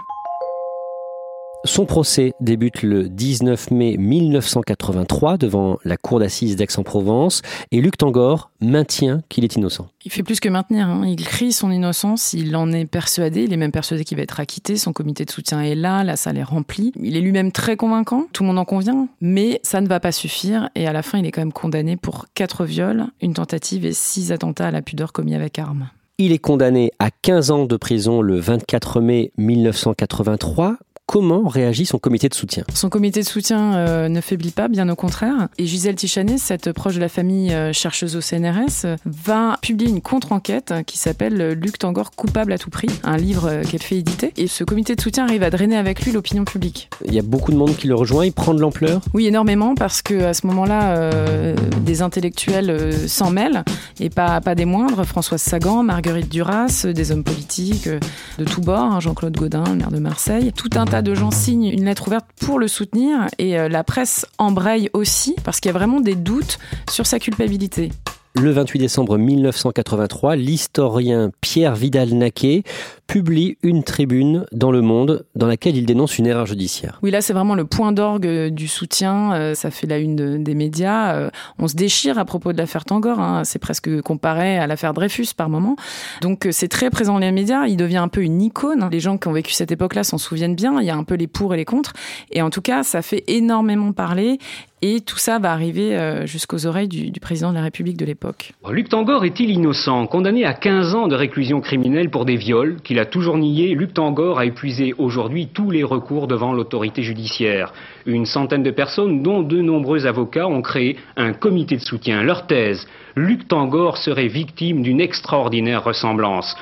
Son 1.64 1.86
procès 1.86 2.32
débute 2.40 2.82
le 2.82 3.08
19 3.08 3.70
mai 3.70 3.96
1983 3.96 5.36
devant 5.36 5.78
la 5.84 5.96
cour 5.96 6.18
d'assises 6.18 6.56
d'Aix-en-Provence 6.56 7.42
et 7.70 7.80
Luc 7.80 7.96
Tangor 7.96 8.50
maintient 8.60 9.22
qu'il 9.28 9.44
est 9.44 9.54
innocent. 9.54 9.86
Il 10.04 10.10
fait 10.10 10.24
plus 10.24 10.40
que 10.40 10.48
maintenir, 10.48 10.88
hein. 10.88 11.04
il 11.06 11.24
crie 11.24 11.52
son 11.52 11.70
innocence, 11.70 12.32
il 12.32 12.56
en 12.56 12.72
est 12.72 12.84
persuadé, 12.84 13.44
il 13.44 13.52
est 13.52 13.56
même 13.56 13.70
persuadé 13.70 14.02
qu'il 14.02 14.16
va 14.16 14.24
être 14.24 14.40
acquitté, 14.40 14.76
son 14.76 14.92
comité 14.92 15.24
de 15.24 15.30
soutien 15.30 15.60
est 15.60 15.76
là, 15.76 16.02
la 16.02 16.16
salle 16.16 16.36
est 16.36 16.42
remplie. 16.42 16.92
Il 17.00 17.16
est 17.16 17.20
lui-même 17.20 17.52
très 17.52 17.76
convaincant, 17.76 18.26
tout 18.32 18.42
le 18.42 18.48
monde 18.48 18.58
en 18.58 18.64
convient, 18.64 19.06
mais 19.20 19.60
ça 19.62 19.80
ne 19.80 19.86
va 19.86 20.00
pas 20.00 20.10
suffire 20.10 20.68
et 20.74 20.88
à 20.88 20.92
la 20.92 21.02
fin 21.02 21.18
il 21.18 21.26
est 21.26 21.30
quand 21.30 21.42
même 21.42 21.52
condamné 21.52 21.96
pour 21.96 22.26
quatre 22.34 22.64
viols, 22.64 23.06
une 23.20 23.34
tentative 23.34 23.86
et 23.86 23.92
six 23.92 24.32
attentats 24.32 24.66
à 24.66 24.70
la 24.72 24.82
pudeur 24.82 25.12
commis 25.12 25.36
avec 25.36 25.60
armes. 25.60 25.90
Il 26.18 26.32
est 26.32 26.38
condamné 26.38 26.90
à 26.98 27.10
15 27.10 27.50
ans 27.52 27.64
de 27.66 27.76
prison 27.76 28.20
le 28.20 28.38
24 28.38 29.00
mai 29.00 29.32
1983 29.38 30.76
comment 31.12 31.46
réagit 31.46 31.84
son 31.84 31.98
comité 31.98 32.30
de 32.30 32.34
soutien? 32.34 32.64
Son 32.72 32.88
comité 32.88 33.20
de 33.20 33.26
soutien 33.26 33.74
euh, 33.74 34.08
ne 34.08 34.22
faiblit 34.22 34.50
pas, 34.50 34.68
bien 34.68 34.88
au 34.88 34.96
contraire. 34.96 35.48
Et 35.58 35.66
Gisèle 35.66 35.94
Tichanet, 35.94 36.38
cette 36.38 36.72
proche 36.72 36.94
de 36.94 37.00
la 37.00 37.10
famille 37.10 37.52
euh, 37.52 37.70
chercheuse 37.74 38.16
au 38.16 38.22
CNRS, 38.22 38.96
va 39.04 39.58
publier 39.60 39.90
une 39.90 40.00
contre-enquête 40.00 40.72
qui 40.86 40.96
s'appelle 40.96 41.52
Luc 41.52 41.76
Tangor 41.76 42.12
coupable 42.12 42.50
à 42.50 42.56
tout 42.56 42.70
prix, 42.70 42.88
un 43.04 43.18
livre 43.18 43.46
euh, 43.46 43.62
qu'elle 43.62 43.82
fait 43.82 43.98
éditer. 43.98 44.32
Et 44.38 44.46
ce 44.46 44.64
comité 44.64 44.96
de 44.96 45.02
soutien 45.02 45.24
arrive 45.24 45.42
à 45.42 45.50
drainer 45.50 45.76
avec 45.76 46.00
lui 46.00 46.12
l'opinion 46.12 46.46
publique. 46.46 46.88
Il 47.04 47.12
y 47.12 47.18
a 47.18 47.22
beaucoup 47.22 47.52
de 47.52 47.58
monde 47.58 47.76
qui 47.76 47.88
le 47.88 47.94
rejoint, 47.94 48.24
il 48.24 48.32
prend 48.32 48.54
de 48.54 48.60
l'ampleur? 48.62 49.02
Oui, 49.12 49.26
énormément, 49.26 49.74
parce 49.74 50.00
que 50.00 50.24
à 50.24 50.32
ce 50.32 50.46
moment-là, 50.46 50.96
euh, 50.96 51.54
des 51.84 52.00
intellectuels 52.00 52.94
s'en 53.06 53.30
mêlent, 53.30 53.64
et 54.00 54.08
pas, 54.08 54.40
pas 54.40 54.54
des 54.54 54.64
moindres. 54.64 55.04
Françoise 55.04 55.42
Sagan, 55.42 55.82
Marguerite 55.82 56.30
Duras, 56.30 56.86
des 56.86 57.12
hommes 57.12 57.24
politiques 57.24 57.86
de 57.86 58.44
tous 58.44 58.62
bords, 58.62 58.78
hein, 58.78 59.00
Jean-Claude 59.00 59.36
Gaudin, 59.36 59.64
le 59.64 59.74
maire 59.74 59.90
de 59.90 59.98
Marseille. 59.98 60.52
Tout 60.56 60.70
un 60.76 60.86
tas 60.86 61.01
de 61.02 61.14
gens 61.14 61.30
signent 61.30 61.68
une 61.68 61.84
lettre 61.84 62.08
ouverte 62.08 62.26
pour 62.40 62.58
le 62.58 62.68
soutenir 62.68 63.26
et 63.38 63.58
euh, 63.58 63.68
la 63.68 63.84
presse 63.84 64.26
embraye 64.38 64.90
aussi 64.92 65.34
parce 65.44 65.60
qu'il 65.60 65.68
y 65.68 65.74
a 65.74 65.78
vraiment 65.78 66.00
des 66.00 66.14
doutes 66.14 66.58
sur 66.90 67.06
sa 67.06 67.18
culpabilité. 67.18 67.90
Le 68.34 68.50
28 68.50 68.78
décembre 68.78 69.18
1983, 69.18 70.36
l'historien 70.36 71.30
Pierre 71.42 71.74
Vidal-Naquet 71.74 72.62
publie 73.06 73.58
une 73.62 73.84
tribune 73.84 74.46
dans 74.52 74.70
Le 74.70 74.80
Monde 74.80 75.26
dans 75.34 75.46
laquelle 75.46 75.76
il 75.76 75.84
dénonce 75.84 76.16
une 76.18 76.26
erreur 76.26 76.46
judiciaire. 76.46 76.98
Oui, 77.02 77.10
là, 77.10 77.20
c'est 77.20 77.34
vraiment 77.34 77.54
le 77.54 77.66
point 77.66 77.92
d'orgue 77.92 78.26
euh, 78.26 78.48
du 78.48 78.68
soutien. 78.68 79.34
Euh, 79.34 79.54
ça 79.54 79.70
fait 79.70 79.86
la 79.86 79.98
une 79.98 80.16
de, 80.16 80.38
des 80.38 80.54
médias. 80.54 81.14
Euh, 81.14 81.30
on 81.58 81.68
se 81.68 81.76
déchire 81.76 82.18
à 82.18 82.24
propos 82.24 82.54
de 82.54 82.56
l'affaire 82.56 82.86
Tangor. 82.86 83.20
Hein. 83.20 83.44
C'est 83.44 83.58
presque 83.58 84.00
comparé 84.00 84.56
à 84.56 84.66
l'affaire 84.66 84.94
Dreyfus 84.94 85.34
par 85.36 85.50
moment. 85.50 85.76
Donc, 86.22 86.48
c'est 86.52 86.68
très 86.68 86.88
présent 86.88 87.12
dans 87.12 87.18
les 87.18 87.32
médias. 87.32 87.66
Il 87.66 87.76
devient 87.76 87.98
un 87.98 88.08
peu 88.08 88.22
une 88.22 88.40
icône. 88.40 88.88
Les 88.90 89.00
gens 89.00 89.18
qui 89.18 89.28
ont 89.28 89.32
vécu 89.32 89.52
cette 89.52 89.72
époque-là 89.72 90.04
s'en 90.04 90.16
souviennent 90.16 90.56
bien. 90.56 90.80
Il 90.80 90.86
y 90.86 90.90
a 90.90 90.96
un 90.96 91.04
peu 91.04 91.16
les 91.16 91.26
pour 91.26 91.52
et 91.52 91.58
les 91.58 91.66
contre. 91.66 91.92
Et 92.30 92.40
en 92.40 92.48
tout 92.48 92.62
cas, 92.62 92.82
ça 92.82 93.02
fait 93.02 93.24
énormément 93.26 93.92
parler. 93.92 94.38
Et 94.84 95.00
tout 95.00 95.16
ça 95.16 95.38
va 95.38 95.52
arriver 95.52 95.96
jusqu'aux 96.26 96.66
oreilles 96.66 96.88
du, 96.88 97.12
du, 97.12 97.20
président 97.20 97.50
de 97.50 97.54
la 97.54 97.62
République 97.62 97.96
de 97.96 98.04
l'époque. 98.04 98.52
Luc 98.68 98.88
Tangor 98.88 99.24
est-il 99.24 99.50
innocent? 99.50 100.08
Condamné 100.08 100.44
à 100.44 100.54
15 100.54 100.96
ans 100.96 101.06
de 101.06 101.14
réclusion 101.14 101.60
criminelle 101.60 102.10
pour 102.10 102.24
des 102.24 102.34
viols 102.34 102.80
qu'il 102.82 102.98
a 102.98 103.06
toujours 103.06 103.38
nié, 103.38 103.76
Luc 103.76 103.94
Tangor 103.94 104.40
a 104.40 104.44
épuisé 104.44 104.92
aujourd'hui 104.98 105.46
tous 105.46 105.70
les 105.70 105.84
recours 105.84 106.26
devant 106.26 106.52
l'autorité 106.52 107.02
judiciaire. 107.02 107.72
Une 108.06 108.26
centaine 108.26 108.64
de 108.64 108.72
personnes, 108.72 109.22
dont 109.22 109.42
de 109.42 109.60
nombreux 109.60 110.06
avocats, 110.06 110.48
ont 110.48 110.62
créé 110.62 110.96
un 111.16 111.32
comité 111.32 111.76
de 111.76 111.82
soutien. 111.82 112.24
Leur 112.24 112.48
thèse, 112.48 112.86
Luc 113.14 113.46
Tangor 113.46 113.98
serait 113.98 114.26
victime 114.26 114.82
d'une 114.82 115.00
extraordinaire 115.00 115.84
ressemblance. 115.84 116.56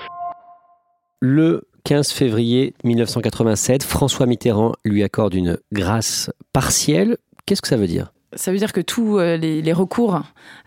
Le 1.21 1.63
15 1.85 2.13
février 2.13 2.75
1987, 2.85 3.83
François 3.83 4.27
Mitterrand 4.27 4.73
lui 4.85 5.03
accorde 5.03 5.35
une 5.35 5.59
grâce 5.73 6.31
partielle. 6.53 7.17
Qu'est-ce 7.47 7.63
que 7.63 7.69
ça 7.69 7.77
veut 7.77 7.87
dire? 7.87 8.13
Ça 8.35 8.53
veut 8.53 8.59
dire 8.59 8.73
que 8.73 8.81
tous 8.81 9.19
euh, 9.19 9.37
les, 9.37 9.61
les, 9.61 9.73
recours 9.73 10.23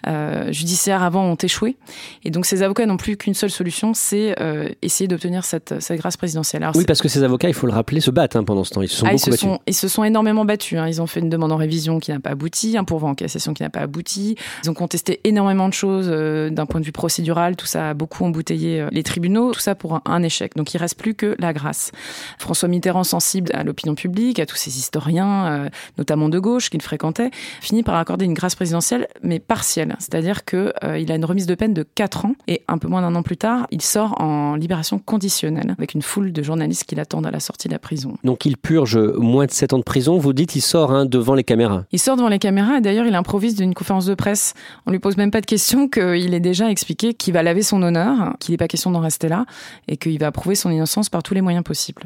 euh, 0.07 0.51
judiciaires 0.51 1.01
avant 1.01 1.23
ont 1.23 1.35
échoué. 1.35 1.77
Et 2.25 2.29
donc 2.29 2.45
ces 2.45 2.61
avocats 2.61 2.85
n'ont 2.85 2.97
plus 2.97 3.15
qu'une 3.15 3.33
seule 3.33 3.49
solution, 3.49 3.93
c'est 3.93 4.35
euh, 4.41 4.67
essayer 4.81 5.07
d'obtenir 5.07 5.45
cette, 5.45 5.79
cette, 5.79 5.97
grâce 5.97 6.17
présidentielle. 6.17 6.63
Alors, 6.63 6.75
oui, 6.75 6.83
parce 6.85 7.01
que 7.01 7.07
ces 7.07 7.23
avocats, 7.23 7.47
il 7.47 7.53
faut 7.53 7.67
le 7.67 7.73
rappeler, 7.73 8.01
se 8.01 8.11
battent 8.11 8.35
hein, 8.35 8.43
pendant 8.43 8.65
ce 8.65 8.71
temps. 8.71 8.81
Ils 8.81 8.89
se 8.89 8.97
sont 8.97 9.05
ah, 9.05 9.11
beaucoup 9.11 9.15
ils 9.15 9.23
se 9.23 9.29
battus. 9.29 9.49
Sont, 9.49 9.59
ils 9.65 9.73
se 9.73 9.87
sont 9.87 10.03
énormément 10.03 10.43
battus. 10.43 10.77
Hein. 10.77 10.87
Ils 10.87 11.01
ont 11.01 11.07
fait 11.07 11.21
une 11.21 11.29
demande 11.29 11.53
en 11.53 11.57
révision 11.57 11.99
qui 11.99 12.11
n'a 12.11 12.19
pas 12.19 12.31
abouti, 12.31 12.77
un 12.77 12.83
pourvoi 12.83 13.09
en 13.09 13.15
cassation 13.15 13.53
qui 13.53 13.63
n'a 13.63 13.69
pas 13.69 13.81
abouti. 13.81 14.35
Ils 14.63 14.69
ont 14.69 14.73
contesté 14.73 15.21
énormément 15.23 15.69
de 15.69 15.73
choses 15.73 16.07
euh, 16.09 16.49
d'un 16.49 16.65
point 16.65 16.81
de 16.81 16.85
vue 16.85 16.91
procédural. 16.91 17.55
Tout 17.55 17.65
ça 17.65 17.91
a 17.91 17.93
beaucoup 17.93 18.25
embouteillé 18.25 18.81
euh, 18.81 18.89
les 18.91 19.03
tribunaux. 19.03 19.53
Tout 19.53 19.61
ça 19.61 19.75
pour 19.75 19.95
un, 19.95 20.01
un, 20.05 20.21
échec. 20.21 20.55
Donc 20.57 20.73
il 20.73 20.77
reste 20.77 20.99
plus 20.99 21.15
que 21.15 21.35
la 21.39 21.53
grâce. 21.53 21.91
François 22.39 22.67
Mitterrand, 22.67 23.05
sensible 23.05 23.51
à 23.53 23.63
l'opinion 23.63 23.95
publique, 23.95 24.39
à 24.39 24.45
tous 24.45 24.57
ces 24.57 24.77
historiens, 24.77 25.45
euh, 25.45 25.69
notamment 25.97 26.27
de 26.27 26.39
gauche 26.39 26.69
qu'il 26.69 26.81
fréquentait, 26.81 27.31
finit 27.61 27.83
par 27.83 27.95
accorder 27.95 28.25
une 28.25 28.33
grâce 28.33 28.55
présidentielle, 28.55 29.07
mais 29.21 29.39
partielle. 29.39 29.95
C'est-à-dire 29.99 30.45
qu'il 30.45 30.73
euh, 30.83 31.05
a 31.07 31.15
une 31.15 31.25
remise 31.25 31.45
de 31.45 31.55
peine 31.55 31.73
de 31.73 31.83
4 31.83 32.25
ans 32.25 32.35
et 32.47 32.63
un 32.67 32.77
peu 32.77 32.87
moins 32.87 33.01
d'un 33.01 33.15
an 33.15 33.23
plus 33.23 33.37
tard, 33.37 33.67
il 33.71 33.81
sort 33.81 34.19
en 34.21 34.55
libération 34.55 34.99
conditionnelle 34.99 35.75
avec 35.77 35.93
une 35.93 36.01
foule 36.01 36.31
de 36.31 36.43
journalistes 36.43 36.83
qui 36.85 36.95
l'attendent 36.95 37.25
à 37.25 37.31
la 37.31 37.39
sortie 37.39 37.67
de 37.67 37.73
la 37.73 37.79
prison. 37.79 38.15
Donc 38.23 38.45
il 38.45 38.57
purge 38.57 38.97
moins 38.97 39.45
de 39.45 39.51
7 39.51 39.73
ans 39.73 39.79
de 39.79 39.83
prison. 39.83 40.17
Vous 40.17 40.33
dites 40.33 40.55
il 40.55 40.61
sort 40.61 40.91
hein, 40.91 41.05
devant 41.05 41.35
les 41.35 41.43
caméras. 41.43 41.83
Il 41.91 41.99
sort 41.99 42.17
devant 42.17 42.29
les 42.29 42.39
caméras 42.39 42.77
et 42.77 42.81
d'ailleurs 42.81 43.05
il 43.05 43.15
improvise 43.15 43.55
d'une 43.55 43.73
conférence 43.73 44.05
de 44.05 44.15
presse. 44.15 44.53
On 44.85 44.91
lui 44.91 44.99
pose 44.99 45.17
même 45.17 45.31
pas 45.31 45.41
de 45.41 45.45
questions 45.45 45.87
qu'il 45.87 46.33
est 46.33 46.39
déjà 46.39 46.69
expliqué 46.69 47.13
qu'il 47.13 47.33
va 47.33 47.43
laver 47.43 47.61
son 47.61 47.81
honneur, 47.81 48.35
qu'il 48.39 48.53
n'est 48.53 48.57
pas 48.57 48.67
question 48.67 48.91
d'en 48.91 48.99
rester 48.99 49.27
là 49.27 49.45
et 49.87 49.97
qu'il 49.97 50.19
va 50.19 50.31
prouver 50.31 50.55
son 50.55 50.71
innocence 50.71 51.09
par 51.09 51.23
tous 51.23 51.33
les 51.33 51.41
moyens 51.41 51.63
possibles. 51.63 52.03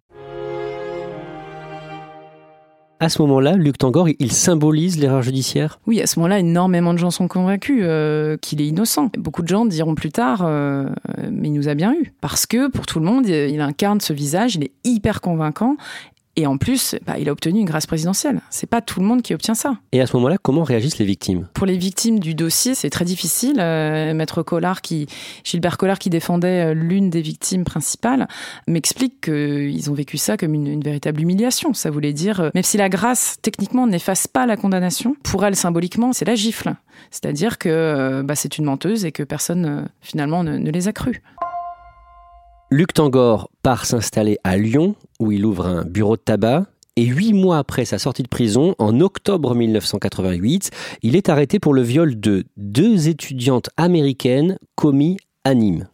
À 2.99 3.09
ce 3.09 3.21
moment-là, 3.21 3.53
Luc 3.53 3.77
Tangor, 3.77 4.09
il 4.17 4.31
symbolise 4.31 4.97
l'erreur 4.97 5.21
judiciaire? 5.21 5.79
Oui, 5.85 6.01
à 6.01 6.07
ce 6.07 6.17
moment-là, 6.19 6.39
énormément 6.39 6.95
de 6.95 6.97
gens 6.97 7.11
sont 7.11 7.27
convaincus 7.27 7.81
euh, 7.83 8.37
qu'il 8.37 8.59
est 8.59 8.65
innocent. 8.65 9.11
Beaucoup 9.19 9.43
de 9.43 9.47
gens 9.47 9.65
diront 9.65 9.93
plus 9.93 10.09
tard, 10.09 10.41
euh, 10.43 10.89
mais 11.31 11.49
il 11.49 11.53
nous 11.53 11.67
a 11.67 11.75
bien 11.75 11.93
eu. 11.93 12.11
Parce 12.21 12.47
que, 12.47 12.69
pour 12.69 12.87
tout 12.87 12.99
le 12.99 13.05
monde, 13.05 13.27
il 13.27 13.61
incarne 13.61 14.01
ce 14.01 14.13
visage, 14.13 14.55
il 14.55 14.63
est 14.63 14.71
hyper 14.83 15.21
convaincant. 15.21 15.77
Et 16.39 16.45
en 16.45 16.57
plus, 16.57 16.95
bah, 17.05 17.15
il 17.17 17.27
a 17.29 17.31
obtenu 17.31 17.59
une 17.59 17.65
grâce 17.65 17.87
présidentielle. 17.87 18.41
C'est 18.51 18.69
pas 18.69 18.79
tout 18.79 18.99
le 18.99 19.07
monde 19.07 19.23
qui 19.23 19.33
obtient 19.33 19.55
ça. 19.55 19.77
Et 19.91 19.99
à 19.99 20.05
ce 20.05 20.15
moment-là, 20.17 20.37
comment 20.39 20.63
réagissent 20.63 20.99
les 20.99 21.05
victimes? 21.05 21.47
Pour 21.55 21.65
les 21.65 21.77
victimes 21.77 22.19
du 22.19 22.35
dossier, 22.35 22.75
c'est 22.75 22.91
très 22.91 23.05
difficile. 23.05 23.59
Euh, 23.59 24.13
Maître 24.13 24.43
Collard, 24.43 24.83
qui, 24.83 25.07
Gilbert 25.43 25.77
Collard, 25.77 25.97
qui 25.97 26.11
défendait 26.11 26.67
euh, 26.67 26.73
l'une 26.75 27.09
des 27.09 27.21
victimes 27.21 27.63
principales, 27.63 28.27
m'explique 28.67 29.21
qu'ils 29.21 29.89
ont 29.89 29.95
vécu 29.95 30.17
ça 30.17 30.37
comme 30.37 30.53
une, 30.53 30.67
une, 30.67 30.81
véritable 30.81 31.21
humiliation. 31.21 31.73
Ça 31.73 31.89
voulait 31.89 32.13
dire, 32.13 32.39
euh, 32.39 32.49
même 32.53 32.63
si 32.63 32.77
la 32.77 32.87
grâce, 32.87 33.37
techniquement, 33.41 33.87
n'efface 33.87 34.27
pas 34.27 34.45
la 34.45 34.57
condamnation, 34.57 35.15
pour 35.23 35.43
elle, 35.43 35.55
symboliquement, 35.55 36.13
c'est 36.13 36.25
la 36.25 36.35
gifle. 36.35 36.75
C'est-à-dire 37.09 37.57
que 37.57 38.21
bah, 38.23 38.35
c'est 38.35 38.59
une 38.59 38.65
menteuse 38.65 39.05
et 39.05 39.11
que 39.11 39.23
personne, 39.23 39.89
finalement, 40.01 40.43
ne, 40.43 40.59
ne 40.59 40.69
les 40.69 40.87
a 40.87 40.93
crues. 40.93 41.23
Luc 42.69 42.93
Tangor 42.93 43.49
part 43.63 43.85
s'installer 43.85 44.39
à 44.43 44.57
Lyon, 44.57 44.95
où 45.21 45.31
il 45.31 45.45
ouvre 45.45 45.65
un 45.65 45.85
bureau 45.85 46.17
de 46.17 46.21
tabac. 46.21 46.65
Et 46.97 47.05
huit 47.05 47.31
mois 47.31 47.59
après 47.59 47.85
sa 47.85 47.97
sortie 47.97 48.23
de 48.23 48.27
prison, 48.27 48.75
en 48.77 48.99
octobre 48.99 49.55
1988, 49.55 50.71
il 51.01 51.15
est 51.15 51.29
arrêté 51.29 51.59
pour 51.59 51.73
le 51.73 51.81
viol 51.81 52.19
de 52.19 52.43
deux 52.57 53.07
étudiantes 53.07 53.69
américaines 53.77 54.57
commis 54.75 55.15
à 55.45 55.53
Nîmes. 55.53 55.87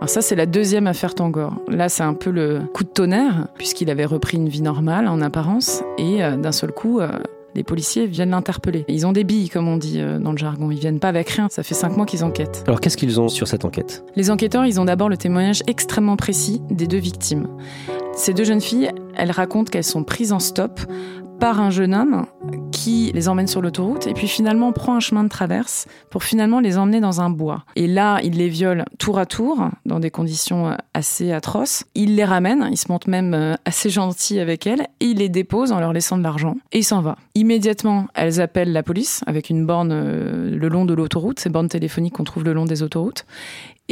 Alors 0.00 0.08
ça, 0.08 0.22
c'est 0.22 0.34
la 0.34 0.46
deuxième 0.46 0.88
affaire 0.88 1.14
Tangor. 1.14 1.54
Là, 1.68 1.88
c'est 1.88 2.02
un 2.02 2.14
peu 2.14 2.30
le 2.30 2.62
coup 2.74 2.82
de 2.82 2.88
tonnerre, 2.88 3.46
puisqu'il 3.56 3.88
avait 3.88 4.04
repris 4.04 4.38
une 4.38 4.48
vie 4.48 4.62
normale 4.62 5.06
en 5.06 5.20
apparence, 5.20 5.84
et 5.98 6.24
euh, 6.24 6.36
d'un 6.36 6.50
seul 6.50 6.72
coup, 6.72 6.98
euh, 6.98 7.10
les 7.54 7.62
policiers 7.62 8.06
viennent 8.06 8.30
l'interpeller. 8.30 8.84
Ils 8.88 9.06
ont 9.06 9.12
des 9.12 9.24
billes, 9.24 9.48
comme 9.48 9.68
on 9.68 9.76
dit 9.76 10.00
euh, 10.00 10.18
dans 10.18 10.32
le 10.32 10.38
jargon. 10.38 10.70
Ils 10.70 10.78
viennent 10.78 11.00
pas 11.00 11.08
avec 11.08 11.28
rien. 11.30 11.48
Ça 11.50 11.62
fait 11.62 11.74
cinq 11.74 11.96
mois 11.96 12.06
qu'ils 12.06 12.24
enquêtent. 12.24 12.64
Alors 12.66 12.80
qu'est-ce 12.80 12.96
qu'ils 12.96 13.20
ont 13.20 13.28
sur 13.28 13.48
cette 13.48 13.64
enquête? 13.64 14.04
Les 14.16 14.30
enquêteurs, 14.30 14.64
ils 14.64 14.80
ont 14.80 14.84
d'abord 14.84 15.08
le 15.08 15.16
témoignage 15.16 15.62
extrêmement 15.66 16.16
précis 16.16 16.62
des 16.70 16.86
deux 16.86 16.98
victimes. 16.98 17.48
Ces 18.14 18.34
deux 18.34 18.44
jeunes 18.44 18.60
filles, 18.60 18.90
elles 19.16 19.30
racontent 19.30 19.70
qu'elles 19.70 19.84
sont 19.84 20.04
prises 20.04 20.32
en 20.32 20.38
stop 20.38 20.80
par 21.42 21.60
un 21.60 21.70
jeune 21.70 21.92
homme 21.92 22.26
qui 22.70 23.10
les 23.12 23.28
emmène 23.28 23.48
sur 23.48 23.60
l'autoroute 23.60 24.06
et 24.06 24.12
puis 24.12 24.28
finalement 24.28 24.70
prend 24.70 24.94
un 24.94 25.00
chemin 25.00 25.24
de 25.24 25.28
traverse 25.28 25.88
pour 26.08 26.22
finalement 26.22 26.60
les 26.60 26.78
emmener 26.78 27.00
dans 27.00 27.20
un 27.20 27.30
bois. 27.30 27.64
Et 27.74 27.88
là, 27.88 28.20
il 28.22 28.36
les 28.36 28.48
viole 28.48 28.84
tour 29.00 29.18
à 29.18 29.26
tour 29.26 29.68
dans 29.84 29.98
des 29.98 30.12
conditions 30.12 30.76
assez 30.94 31.32
atroces. 31.32 31.82
Il 31.96 32.14
les 32.14 32.24
ramène, 32.24 32.68
il 32.70 32.76
se 32.76 32.86
montre 32.92 33.10
même 33.10 33.56
assez 33.64 33.90
gentil 33.90 34.38
avec 34.38 34.68
elles 34.68 34.86
et 35.00 35.06
il 35.06 35.16
les 35.16 35.28
dépose 35.28 35.72
en 35.72 35.80
leur 35.80 35.92
laissant 35.92 36.16
de 36.16 36.22
l'argent 36.22 36.54
et 36.70 36.78
il 36.78 36.84
s'en 36.84 37.00
va. 37.00 37.16
Immédiatement, 37.34 38.06
elles 38.14 38.40
appellent 38.40 38.72
la 38.72 38.84
police 38.84 39.24
avec 39.26 39.50
une 39.50 39.66
borne 39.66 39.92
le 39.92 40.68
long 40.68 40.84
de 40.84 40.94
l'autoroute, 40.94 41.40
ces 41.40 41.50
bornes 41.50 41.68
téléphoniques 41.68 42.14
qu'on 42.14 42.22
trouve 42.22 42.44
le 42.44 42.52
long 42.52 42.66
des 42.66 42.84
autoroutes. 42.84 43.24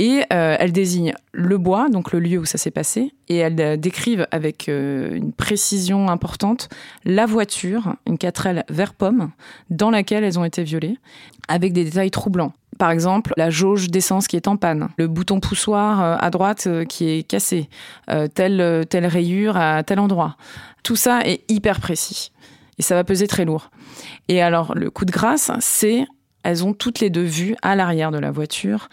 Et 0.00 0.22
euh, 0.32 0.56
elles 0.58 0.72
désignent 0.72 1.12
le 1.32 1.58
bois, 1.58 1.90
donc 1.90 2.12
le 2.12 2.20
lieu 2.20 2.38
où 2.38 2.46
ça 2.46 2.56
s'est 2.56 2.70
passé, 2.70 3.12
et 3.28 3.36
elles 3.36 3.60
euh, 3.60 3.76
décrivent 3.76 4.26
avec 4.30 4.70
euh, 4.70 5.14
une 5.14 5.30
précision 5.30 6.08
importante 6.08 6.70
la 7.04 7.26
voiture, 7.26 7.96
une 8.06 8.14
4L 8.14 8.64
vert 8.70 8.94
pomme, 8.94 9.30
dans 9.68 9.90
laquelle 9.90 10.24
elles 10.24 10.38
ont 10.38 10.44
été 10.44 10.62
violées, 10.62 10.96
avec 11.48 11.74
des 11.74 11.84
détails 11.84 12.10
troublants. 12.10 12.54
Par 12.78 12.90
exemple, 12.90 13.34
la 13.36 13.50
jauge 13.50 13.90
d'essence 13.90 14.26
qui 14.26 14.36
est 14.36 14.48
en 14.48 14.56
panne, 14.56 14.88
le 14.96 15.06
bouton 15.06 15.38
poussoir 15.38 16.00
à 16.00 16.30
droite 16.30 16.66
qui 16.88 17.10
est 17.10 17.22
cassé, 17.22 17.68
telle, 18.34 18.86
telle 18.88 19.04
rayure 19.04 19.58
à 19.58 19.82
tel 19.82 19.98
endroit. 19.98 20.38
Tout 20.82 20.96
ça 20.96 21.20
est 21.26 21.42
hyper 21.50 21.78
précis. 21.80 22.32
Et 22.78 22.82
ça 22.82 22.94
va 22.94 23.04
peser 23.04 23.26
très 23.26 23.44
lourd. 23.44 23.70
Et 24.28 24.40
alors, 24.40 24.74
le 24.74 24.88
coup 24.88 25.04
de 25.04 25.10
grâce, 25.10 25.50
c'est 25.60 26.06
elles 26.42 26.64
ont 26.64 26.72
toutes 26.72 27.00
les 27.00 27.10
deux 27.10 27.22
vu 27.22 27.54
à 27.60 27.76
l'arrière 27.76 28.12
de 28.12 28.18
la 28.18 28.30
voiture 28.30 28.88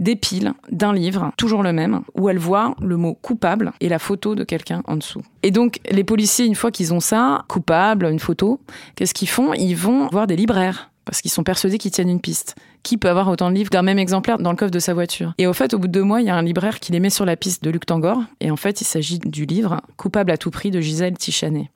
des 0.00 0.16
piles 0.16 0.54
d'un 0.72 0.92
livre, 0.92 1.30
toujours 1.36 1.62
le 1.62 1.72
même, 1.72 2.00
où 2.14 2.28
elle 2.28 2.38
voit 2.38 2.74
le 2.82 2.96
mot 2.96 3.14
coupable 3.14 3.72
et 3.80 3.88
la 3.88 3.98
photo 3.98 4.34
de 4.34 4.42
quelqu'un 4.42 4.82
en 4.86 4.96
dessous. 4.96 5.22
Et 5.42 5.50
donc, 5.50 5.78
les 5.88 6.04
policiers, 6.04 6.46
une 6.46 6.54
fois 6.54 6.70
qu'ils 6.70 6.92
ont 6.92 7.00
ça, 7.00 7.44
coupable, 7.48 8.06
une 8.06 8.18
photo, 8.18 8.60
qu'est-ce 8.96 9.14
qu'ils 9.14 9.28
font? 9.28 9.52
Ils 9.52 9.74
vont 9.74 10.08
voir 10.08 10.26
des 10.26 10.36
libraires 10.36 10.90
parce 11.04 11.22
qu'ils 11.22 11.30
sont 11.30 11.42
persuadés 11.42 11.78
qu'ils 11.78 11.90
tiennent 11.90 12.08
une 12.08 12.20
piste. 12.20 12.54
Qui 12.82 12.96
peut 12.96 13.08
avoir 13.08 13.28
autant 13.28 13.50
de 13.50 13.54
livres 13.54 13.70
d'un 13.70 13.82
même 13.82 13.98
exemplaire 13.98 14.38
dans 14.38 14.50
le 14.50 14.56
coffre 14.56 14.70
de 14.70 14.78
sa 14.78 14.94
voiture 14.94 15.34
Et 15.38 15.46
au 15.46 15.52
fait, 15.52 15.74
au 15.74 15.78
bout 15.78 15.88
de 15.88 15.92
deux 15.92 16.02
mois, 16.02 16.20
il 16.20 16.26
y 16.26 16.30
a 16.30 16.36
un 16.36 16.42
libraire 16.42 16.80
qui 16.80 16.92
les 16.92 17.00
met 17.00 17.10
sur 17.10 17.24
la 17.24 17.36
piste 17.36 17.64
de 17.64 17.70
Luc 17.70 17.84
Tangor. 17.84 18.22
Et 18.40 18.50
en 18.50 18.56
fait, 18.56 18.80
il 18.80 18.84
s'agit 18.84 19.18
du 19.18 19.44
livre 19.44 19.80
Coupable 19.96 20.30
à 20.30 20.38
tout 20.38 20.50
prix 20.50 20.70
de 20.70 20.80
Gisèle 20.80 21.18
Tichanet. 21.18 21.70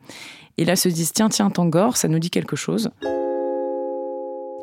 Et 0.57 0.65
là, 0.65 0.77
se 0.77 0.89
disent 0.89 1.13
tiens, 1.13 1.29
tiens, 1.29 1.51
Tangor, 1.51 1.97
ça 1.97 2.09
nous 2.09 2.19
dit 2.19 2.31
quelque 2.31 2.57
chose. 2.57 2.91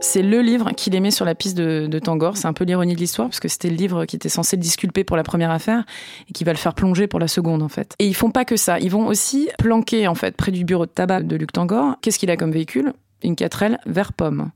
C'est 0.04 0.24
le 0.24 0.42
livre 0.42 0.72
qui 0.72 0.90
les 0.90 1.00
met 1.00 1.12
sur 1.12 1.26
la 1.26 1.36
piste 1.36 1.56
de, 1.56 2.00
Tangor. 2.00 2.36
C'est 2.36 2.48
un 2.48 2.54
peu 2.54 2.66
l'ironie 2.66 2.96
de 2.96 3.00
l'histoire, 3.00 3.30
parce 3.30 3.40
que 3.40 3.48
c'était 3.48 3.70
le 3.70 3.76
livre 3.76 4.06
qui 4.06 4.16
était 4.16 4.30
censé 4.30 4.56
le 4.56 4.62
disculper 4.62 5.04
pour 5.04 5.16
la 5.16 5.22
première 5.22 5.52
affaire 5.52 5.86
et 6.28 6.34
qui 6.34 6.44
va 6.44 6.52
le 6.52 6.58
faire 6.58 6.74
plonger 6.74 7.06
pour 7.06 7.20
la 7.20 7.28
seconde, 7.28 7.62
en 7.62 7.70
fait. 7.70 7.94
Et 8.00 8.08
ils 8.08 8.16
font 8.16 8.32
pas 8.32 8.44
que 8.44 8.58
ça. 8.58 8.80
Ils 8.80 8.90
vont 8.90 9.06
aussi 9.06 9.50
planquer, 9.60 10.08
en 10.08 10.16
fait, 10.16 10.36
près 10.36 10.52
du 10.52 10.66
bureau 10.66 10.88
de 10.88 10.92
tabac 10.92 11.22
de 11.22 11.36
Luc 11.36 11.54
Tangor. 11.54 11.96
Qu'est-ce 12.02 12.18
qu'il 12.18 12.32
a 12.32 12.36
comme 12.36 12.52
véhicule? 12.52 12.94
Une 13.24 13.36
4L 13.36 13.78
vert 13.86 14.14
pomme. 14.14 14.50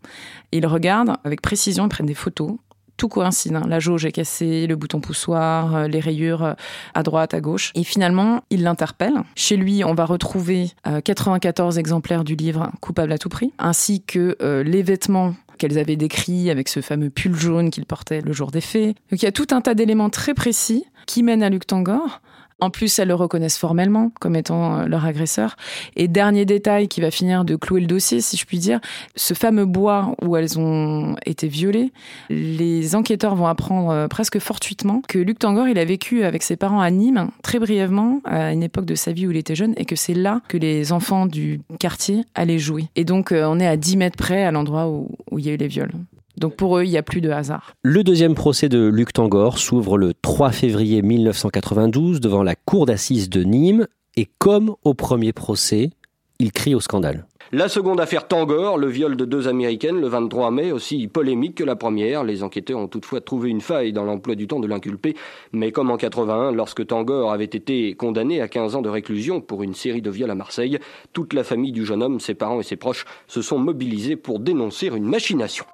Ils 0.52 0.66
regardent 0.66 1.18
avec 1.24 1.42
précision, 1.42 1.86
ils 1.86 1.90
prennent 1.90 2.08
des 2.08 2.16
photos 2.16 2.58
tout 2.98 3.08
coïncide. 3.08 3.56
Hein. 3.56 3.64
La 3.68 3.80
jauge 3.80 4.06
est 4.06 4.12
cassée, 4.12 4.68
le 4.68 4.76
bouton 4.76 5.00
poussoir, 5.00 5.76
euh, 5.76 5.88
les 5.88 6.00
rayures 6.00 6.44
euh, 6.44 6.54
à 6.94 7.04
droite, 7.04 7.34
à 7.34 7.42
gauche. 7.42 7.72
Et 7.76 7.84
finalement, 7.84 8.42
il 8.50 8.64
l'interpelle. 8.64 9.16
Chez 9.36 9.58
lui, 9.58 9.84
on 9.84 9.94
va 9.94 10.06
retrouver 10.06 10.72
94 11.04 11.76
euh, 11.76 11.80
exemplaires 11.80 12.24
du 12.24 12.36
livre 12.36 12.72
Coupable 12.82 13.12
à 13.12 13.18
tout 13.18 13.30
prix, 13.30 13.54
ainsi 13.60 14.02
que 14.02 14.38
les 14.66 14.84
vêtements 14.84 15.36
qu'elles 15.58 15.78
avaient 15.78 15.96
décrits 15.96 16.50
avec 16.50 16.68
ce 16.68 16.82
fameux 16.82 17.10
pull 17.10 17.36
jaune 17.36 17.70
qu'il 17.70 17.86
portait 17.86 18.22
le 18.22 18.34
jour 18.34 18.52
des 18.52 18.62
faits. 18.62 18.96
Donc 19.12 19.22
il 19.22 19.24
y 19.24 19.28
a 19.28 19.32
tout 19.32 19.48
un 19.52 19.62
tas 19.62 19.74
d'éléments 19.74 20.10
très 20.10 20.34
précis 20.34 20.86
qui 21.06 21.24
mènent 21.24 21.44
à 21.44 21.50
Luc 21.50 21.66
Tangor. 21.66 22.22
En 22.62 22.70
plus, 22.70 23.00
elles 23.00 23.10
le 23.10 23.16
reconnaissent 23.16 23.58
formellement 23.58 24.12
comme 24.22 24.36
étant 24.36 24.78
euh, 24.78 24.86
leur 24.86 25.06
agresseur. 25.06 25.58
Et 25.98 26.08
dernier 26.08 26.46
détail 26.46 26.88
qui 26.88 27.02
va 27.02 27.12
finir 27.12 27.44
de 27.44 27.58
clouer 27.58 27.82
le 27.82 27.88
dossier, 27.88 28.22
si 28.22 28.38
je 28.38 28.46
puis 28.46 28.60
dire, 28.60 28.80
ce 29.16 29.34
fameux 29.34 29.66
bois 29.66 30.16
où 30.22 30.38
elles 30.38 30.58
ont 30.58 31.18
été 31.26 31.50
violées, 31.50 31.92
les 32.30 32.96
enquêteurs 32.96 33.36
vont 33.36 33.48
apprendre 33.48 33.90
euh, 33.90 34.08
presque 34.08 34.40
fortuitement 34.40 35.02
que 35.08 35.20
Luc 35.20 35.40
Tangor, 35.40 35.68
il 35.68 35.78
a 35.78 35.86
vécu 35.86 36.24
avec 36.24 36.44
ses 36.44 36.56
parents 36.56 36.80
à 36.80 36.90
Nîmes, 36.90 37.30
très 37.44 37.60
brièvement, 37.60 38.22
à 38.24 38.54
une 38.54 38.64
époque 38.64 38.86
de 38.86 38.96
sa 38.96 39.12
vie 39.12 39.28
où 39.28 39.32
il 39.32 39.38
était 39.38 39.56
jeune, 39.56 39.74
et 39.76 39.84
que 39.84 39.98
c'est 39.98 40.14
là 40.14 40.42
que 40.48 40.58
les 40.58 40.94
enfants 40.94 41.26
du 41.26 41.60
quartier 41.80 42.24
allaient 42.36 42.60
jouer. 42.60 42.86
Et 42.96 43.04
donc, 43.04 43.34
euh, 43.34 43.46
on 43.46 43.60
est 43.60 43.68
à 43.68 43.76
10 43.76 43.98
mètres 43.98 44.18
près 44.18 44.46
à 44.46 44.52
l'endroit 44.52 44.88
où, 44.88 45.10
où 45.30 45.40
il 45.40 45.46
y 45.46 45.50
a 45.50 45.54
eu 45.54 45.58
les 45.58 45.68
viols. 45.68 45.92
Donc 46.38 46.56
pour 46.56 46.78
eux, 46.78 46.84
il 46.84 46.90
n'y 46.90 46.98
a 46.98 47.04
plus 47.04 47.22
de 47.22 47.30
hasard. 47.30 47.74
Le 47.84 48.04
deuxième 48.04 48.36
procès 48.36 48.70
de 48.70 48.88
Luc 48.88 49.14
Tangor 49.14 49.58
s'ouvre 49.58 49.98
le 49.98 50.14
3 50.14 50.52
février 50.52 51.02
1992 51.02 52.20
devant 52.20 52.44
la 52.44 52.56
cour 52.56 52.86
d'assises 52.86 53.30
de 53.30 53.44
Nîmes 53.44 53.88
et 54.18 54.28
comme 54.40 54.76
au 54.84 54.94
premier 54.94 55.34
procès, 55.34 55.92
il 56.40 56.52
crie 56.52 56.76
au 56.76 56.80
scandale. 56.80 57.26
La 57.52 57.70
seconde 57.70 58.02
affaire 58.02 58.28
Tangor, 58.28 58.78
le 58.78 58.88
viol 58.88 59.16
de 59.16 59.24
deux 59.24 59.48
Américaines 59.48 60.02
le 60.02 60.08
23 60.08 60.50
mai, 60.50 60.72
aussi 60.72 61.08
polémique 61.08 61.56
que 61.56 61.64
la 61.64 61.76
première. 61.76 62.24
Les 62.24 62.42
enquêteurs 62.42 62.80
ont 62.80 62.88
toutefois 62.88 63.22
trouvé 63.22 63.50
une 63.50 63.62
faille 63.62 63.94
dans 63.94 64.04
l'emploi 64.04 64.34
du 64.34 64.48
temps 64.48 64.60
de 64.60 64.68
l'inculpé, 64.68 65.16
mais 65.54 65.72
comme 65.72 65.92
en 65.92 65.98
81, 65.98 66.52
lorsque 66.52 66.86
Tangor 66.88 67.32
avait 67.32 67.46
été 67.46 67.94
condamné 67.94 68.42
à 68.42 68.48
15 68.48 68.76
ans 68.76 68.82
de 68.82 68.90
réclusion 68.90 69.42
pour 69.42 69.62
une 69.62 69.76
série 69.76 70.02
de 70.02 70.10
viols 70.10 70.32
à 70.32 70.36
Marseille, 70.36 70.80
toute 71.14 71.34
la 71.34 71.44
famille 71.44 71.72
du 71.72 71.86
jeune 71.86 72.02
homme, 72.02 72.20
ses 72.20 72.34
parents 72.34 72.60
et 72.60 72.64
ses 72.64 72.78
proches 72.78 73.06
se 73.28 73.44
sont 73.44 73.60
mobilisés 73.60 74.16
pour 74.16 74.40
dénoncer 74.40 74.88
une 74.88 75.06
machination. 75.06 75.66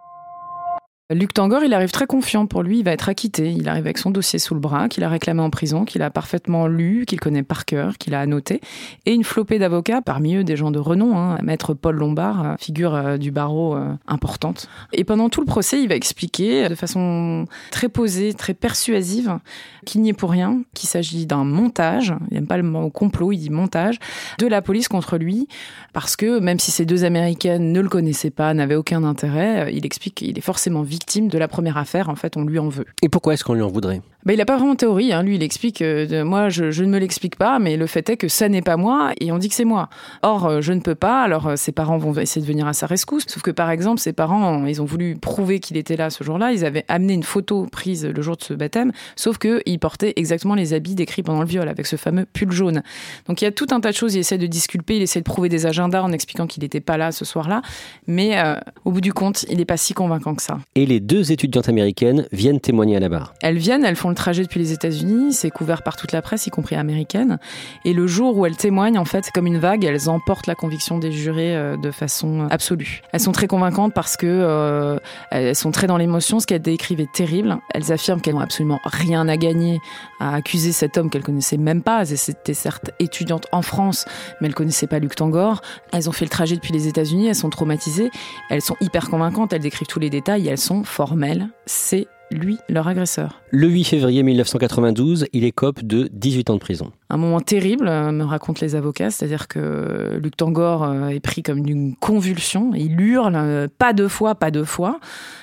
Luc 1.13 1.33
Tangor, 1.33 1.61
il 1.63 1.73
arrive 1.73 1.91
très 1.91 2.05
confiant 2.05 2.45
pour 2.45 2.63
lui, 2.63 2.79
il 2.79 2.85
va 2.85 2.91
être 2.91 3.09
acquitté. 3.09 3.51
Il 3.51 3.67
arrive 3.67 3.83
avec 3.83 3.97
son 3.97 4.11
dossier 4.11 4.39
sous 4.39 4.53
le 4.53 4.61
bras, 4.61 4.87
qu'il 4.87 5.03
a 5.03 5.09
réclamé 5.09 5.41
en 5.41 5.49
prison, 5.49 5.83
qu'il 5.83 6.01
a 6.03 6.09
parfaitement 6.09 6.67
lu, 6.67 7.05
qu'il 7.05 7.19
connaît 7.19 7.43
par 7.43 7.65
cœur, 7.65 7.97
qu'il 7.97 8.15
a 8.15 8.21
annoté. 8.21 8.61
Et 9.05 9.13
une 9.13 9.25
flopée 9.25 9.59
d'avocats, 9.59 10.01
parmi 10.01 10.35
eux 10.35 10.45
des 10.45 10.55
gens 10.55 10.71
de 10.71 10.79
renom, 10.79 11.17
hein. 11.17 11.37
maître 11.43 11.73
Paul 11.73 11.97
Lombard, 11.97 12.45
euh, 12.45 12.55
figure 12.57 12.95
euh, 12.95 13.17
du 13.17 13.31
barreau 13.31 13.75
euh, 13.75 13.93
importante. 14.07 14.69
Et 14.93 15.03
pendant 15.03 15.27
tout 15.27 15.41
le 15.41 15.45
procès, 15.45 15.81
il 15.81 15.89
va 15.89 15.95
expliquer 15.95 16.69
de 16.69 16.75
façon 16.75 17.45
très 17.71 17.89
posée, 17.89 18.33
très 18.33 18.53
persuasive, 18.53 19.37
qu'il 19.85 20.01
n'y 20.01 20.09
est 20.09 20.13
pour 20.13 20.31
rien, 20.31 20.61
qu'il 20.73 20.87
s'agit 20.87 21.25
d'un 21.25 21.43
montage, 21.43 22.13
il 22.29 22.35
n'aime 22.35 22.47
pas 22.47 22.57
le 22.57 22.63
mot 22.63 22.89
complot, 22.89 23.33
il 23.33 23.39
dit 23.39 23.49
montage, 23.49 23.99
de 24.37 24.47
la 24.47 24.61
police 24.61 24.87
contre 24.87 25.17
lui, 25.17 25.49
parce 25.91 26.15
que 26.15 26.39
même 26.39 26.59
si 26.59 26.71
ces 26.71 26.85
deux 26.85 27.03
Américaines 27.03 27.73
ne 27.73 27.81
le 27.81 27.89
connaissaient 27.89 28.29
pas, 28.29 28.53
n'avaient 28.53 28.75
aucun 28.75 29.03
intérêt, 29.03 29.73
il 29.73 29.85
explique 29.85 30.15
qu'il 30.15 30.37
est 30.37 30.41
forcément 30.41 30.83
victime 30.83 31.00
victime 31.01 31.29
de 31.29 31.37
la 31.39 31.47
première 31.47 31.77
affaire. 31.77 32.09
En 32.09 32.15
fait, 32.15 32.37
on 32.37 32.43
lui 32.43 32.59
en 32.59 32.69
veut. 32.69 32.85
Et 33.01 33.09
pourquoi 33.09 33.33
est-ce 33.33 33.43
qu'on 33.43 33.55
lui 33.55 33.63
en 33.63 33.69
voudrait? 33.69 34.01
Bah, 34.23 34.33
il 34.33 34.37
n'a 34.37 34.45
pas 34.45 34.55
vraiment 34.55 34.73
de 34.73 34.77
théorie. 34.77 35.13
Hein. 35.13 35.23
Lui, 35.23 35.35
il 35.35 35.41
explique 35.41 35.81
euh, 35.81 36.23
moi, 36.23 36.49
je, 36.49 36.69
je, 36.69 36.83
ne 36.83 36.89
me 36.89 36.99
l'explique 36.99 37.37
pas, 37.37 37.57
mais 37.57 37.75
le 37.75 37.87
fait 37.87 38.07
est 38.07 38.17
que 38.17 38.27
ça 38.27 38.49
n'est 38.49 38.61
pas 38.61 38.77
moi 38.77 39.13
et 39.19 39.31
on 39.31 39.39
dit 39.39 39.49
que 39.49 39.55
c'est 39.55 39.65
moi. 39.65 39.89
Or, 40.21 40.45
euh, 40.45 40.61
je 40.61 40.73
ne 40.73 40.79
peux 40.79 40.93
pas. 40.93 41.23
Alors, 41.23 41.47
euh, 41.47 41.55
ses 41.55 41.71
parents 41.71 41.97
vont 41.97 42.13
essayer 42.13 42.41
de 42.41 42.47
venir 42.47 42.67
à 42.67 42.73
sa 42.73 42.85
rescousse. 42.85 43.23
Sauf 43.27 43.41
que, 43.41 43.49
par 43.49 43.71
exemple, 43.71 43.99
ses 43.99 44.13
parents, 44.13 44.63
ils 44.67 44.79
ont 44.79 44.85
voulu 44.85 45.15
prouver 45.15 45.59
qu'il 45.59 45.75
était 45.75 45.95
là 45.95 46.11
ce 46.11 46.23
jour-là. 46.23 46.51
Ils 46.51 46.65
avaient 46.65 46.85
amené 46.87 47.13
une 47.13 47.23
photo 47.23 47.65
prise 47.71 48.05
le 48.05 48.21
jour 48.21 48.37
de 48.37 48.43
ce 48.43 48.53
baptême, 48.53 48.91
sauf 49.15 49.39
qu'il 49.39 49.79
portait 49.79 50.13
exactement 50.17 50.53
les 50.53 50.73
habits 50.73 50.93
décrits 50.93 51.23
pendant 51.23 51.41
le 51.41 51.47
viol, 51.47 51.67
avec 51.67 51.87
ce 51.87 51.95
fameux 51.95 52.25
pull 52.31 52.51
jaune. 52.51 52.83
Donc, 53.27 53.41
il 53.41 53.45
y 53.45 53.47
a 53.47 53.51
tout 53.51 53.67
un 53.71 53.79
tas 53.79 53.89
de 53.89 53.95
choses. 53.95 54.13
Il 54.13 54.19
essaie 54.19 54.37
de 54.37 54.47
disculper, 54.47 54.97
il 54.97 55.01
essaie 55.01 55.19
de 55.19 55.25
prouver 55.25 55.49
des 55.49 55.65
agendas 55.65 56.03
en 56.03 56.11
expliquant 56.11 56.45
qu'il 56.45 56.61
n'était 56.61 56.79
pas 56.79 56.97
là 56.97 57.11
ce 57.11 57.25
soir-là. 57.25 57.63
Mais 58.05 58.37
au 58.85 58.91
bout 58.91 59.01
du 59.01 59.13
compte, 59.13 59.45
il 59.49 59.57
n'est 59.57 59.65
pas 59.65 59.77
si 59.77 59.93
convaincant 59.93 60.35
que 60.35 60.43
ça. 60.43 60.59
Et 60.75 60.85
les 60.91 60.99
deux 60.99 61.31
étudiantes 61.31 61.69
américaines 61.69 62.27
viennent 62.33 62.59
témoigner 62.59 62.97
à 62.97 62.99
la 62.99 63.07
barre. 63.07 63.33
Elles 63.41 63.57
viennent, 63.57 63.85
elles 63.85 63.95
font 63.95 64.09
le 64.09 64.15
trajet 64.15 64.43
depuis 64.43 64.59
les 64.59 64.73
États-Unis, 64.73 65.31
c'est 65.31 65.49
couvert 65.49 65.83
par 65.83 65.95
toute 65.95 66.11
la 66.11 66.21
presse, 66.21 66.47
y 66.47 66.49
compris 66.49 66.75
américaine. 66.75 67.39
Et 67.85 67.93
le 67.93 68.07
jour 68.07 68.37
où 68.37 68.45
elles 68.45 68.57
témoignent, 68.57 68.97
en 68.97 69.05
fait, 69.05 69.23
c'est 69.23 69.31
comme 69.31 69.47
une 69.47 69.57
vague, 69.57 69.85
elles 69.85 70.09
emportent 70.09 70.47
la 70.47 70.55
conviction 70.55 70.97
des 70.97 71.13
jurés 71.13 71.55
euh, 71.55 71.77
de 71.77 71.91
façon 71.91 72.45
absolue. 72.49 73.01
Elles 73.13 73.21
sont 73.21 73.31
très 73.31 73.47
convaincantes 73.47 73.93
parce 73.93 74.17
que 74.17 74.27
euh, 74.27 74.97
elles 75.31 75.55
sont 75.55 75.71
très 75.71 75.87
dans 75.87 75.95
l'émotion. 75.95 76.41
Ce 76.41 76.45
qu'elles 76.45 76.61
décrivent 76.61 76.99
est 76.99 77.13
terrible. 77.13 77.57
Elles 77.73 77.93
affirment 77.93 78.19
qu'elles 78.19 78.35
n'ont 78.35 78.41
absolument 78.41 78.79
rien 78.83 79.29
à 79.29 79.37
gagner 79.37 79.79
à 80.19 80.35
accuser 80.35 80.73
cet 80.73 80.97
homme 80.97 81.09
qu'elles 81.09 81.23
connaissaient 81.23 81.55
même 81.55 81.83
pas. 81.83 82.01
Elles 82.01 82.13
étaient 82.29 82.53
certes 82.53 82.91
étudiantes 82.99 83.47
en 83.53 83.61
France, 83.61 84.05
mais 84.41 84.47
elles 84.47 84.53
connaissaient 84.53 84.87
pas 84.87 84.99
Luc 84.99 85.15
Tangor. 85.15 85.61
Elles 85.93 86.09
ont 86.09 86.11
fait 86.11 86.25
le 86.25 86.29
trajet 86.29 86.55
depuis 86.55 86.73
les 86.73 86.87
États-Unis, 86.87 87.27
elles 87.27 87.35
sont 87.35 87.49
traumatisées, 87.49 88.11
elles 88.49 88.61
sont 88.61 88.75
hyper 88.81 89.09
convaincantes, 89.09 89.53
elles 89.53 89.61
décrivent 89.61 89.87
tous 89.87 89.99
les 89.99 90.09
détails, 90.09 90.47
elles 90.49 90.57
sont 90.57 90.80
formelles. 90.83 91.49
C'est 91.65 92.07
lui, 92.31 92.57
leur 92.69 92.87
agresseur. 92.87 93.41
Le 93.49 93.67
8 93.67 93.83
février 93.83 94.23
1992, 94.23 95.27
il 95.33 95.43
écope 95.43 95.83
de 95.83 96.09
18 96.11 96.49
ans 96.49 96.53
de 96.53 96.59
prison. 96.59 96.91
Un 97.09 97.17
moment 97.17 97.41
terrible, 97.41 97.87
euh, 97.87 98.11
me 98.11 98.23
racontent 98.23 98.59
les 98.61 98.75
avocats, 98.75 99.11
c'est-à-dire 99.11 99.47
que 99.47 100.17
Luc 100.21 100.37
Tangor 100.37 100.83
euh, 100.83 101.07
est 101.09 101.19
pris 101.19 101.43
comme 101.43 101.61
d'une 101.63 101.95
convulsion, 101.95 102.71
il 102.73 102.99
hurle, 102.99 103.35
euh, 103.35 103.67
pas 103.77 103.93
deux 103.93 104.07
fois, 104.07 104.35
pas 104.35 104.51
deux 104.51 104.63
fois, 104.63 104.99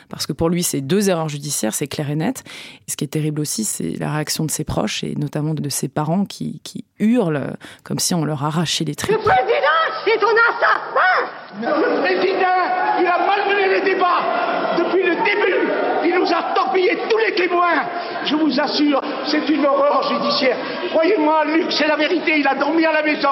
parce 0.09 0.27
que 0.27 0.33
pour 0.33 0.49
lui, 0.49 0.63
c'est 0.63 0.81
deux 0.81 1.11
erreurs 1.11 1.29
judiciaires, 1.29 1.75
c'est 1.75 1.89
clair 1.89 2.11
et 2.11 2.17
net. 2.17 2.43
Et 2.87 2.91
ce 2.91 2.97
qui 2.97 3.05
est 3.05 3.09
terrible 3.09 3.41
aussi, 3.41 3.65
c'est 3.65 3.99
la 3.99 4.13
réaction 4.13 4.45
de 4.45 4.51
ses 4.51 4.65
proches, 4.65 5.05
et 5.05 5.15
notamment 5.15 5.55
de 5.55 5.69
ses 5.69 5.89
parents 5.89 6.25
qui, 6.25 6.61
qui 6.65 6.85
hurlent 6.99 7.57
comme 7.85 7.99
si 7.99 8.15
on 8.15 8.25
leur 8.25 8.43
arrachait 8.45 8.85
les 8.85 8.95
tripes. 8.95 9.13
Le 9.13 9.19
président, 9.19 9.79
c'est 10.05 10.19
ton 10.19 10.27
assassin 10.27 11.31
Le 11.61 12.01
président, 12.01 13.01
il 13.01 13.07
a 13.07 13.19
malmené 13.27 13.79
les 13.79 13.95
débats 13.95 14.58
depuis 14.99 15.09
le 15.09 15.25
début 15.25 15.89
il 16.05 16.15
nous 16.15 16.33
a 16.33 16.55
torpillé 16.55 16.97
tous 17.09 17.19
les 17.19 17.35
témoins. 17.35 17.85
Je 18.25 18.35
vous 18.37 18.61
assure, 18.61 19.01
c'est 19.27 19.49
une 19.49 19.65
horreur 19.65 20.03
judiciaire. 20.09 20.57
Croyez-moi, 20.91 21.45
Luc, 21.47 21.67
c'est 21.71 21.87
la 21.87 21.97
vérité. 21.97 22.39
Il 22.39 22.47
a 22.47 22.55
dormi 22.55 22.85
à 22.85 22.93
la 22.93 23.03
maison. 23.03 23.29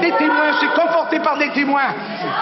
Des 0.00 0.10
témoins, 0.12 0.52
c'est 0.60 0.80
comporté 0.80 1.18
par 1.20 1.38
des 1.38 1.50
témoins. 1.50 1.94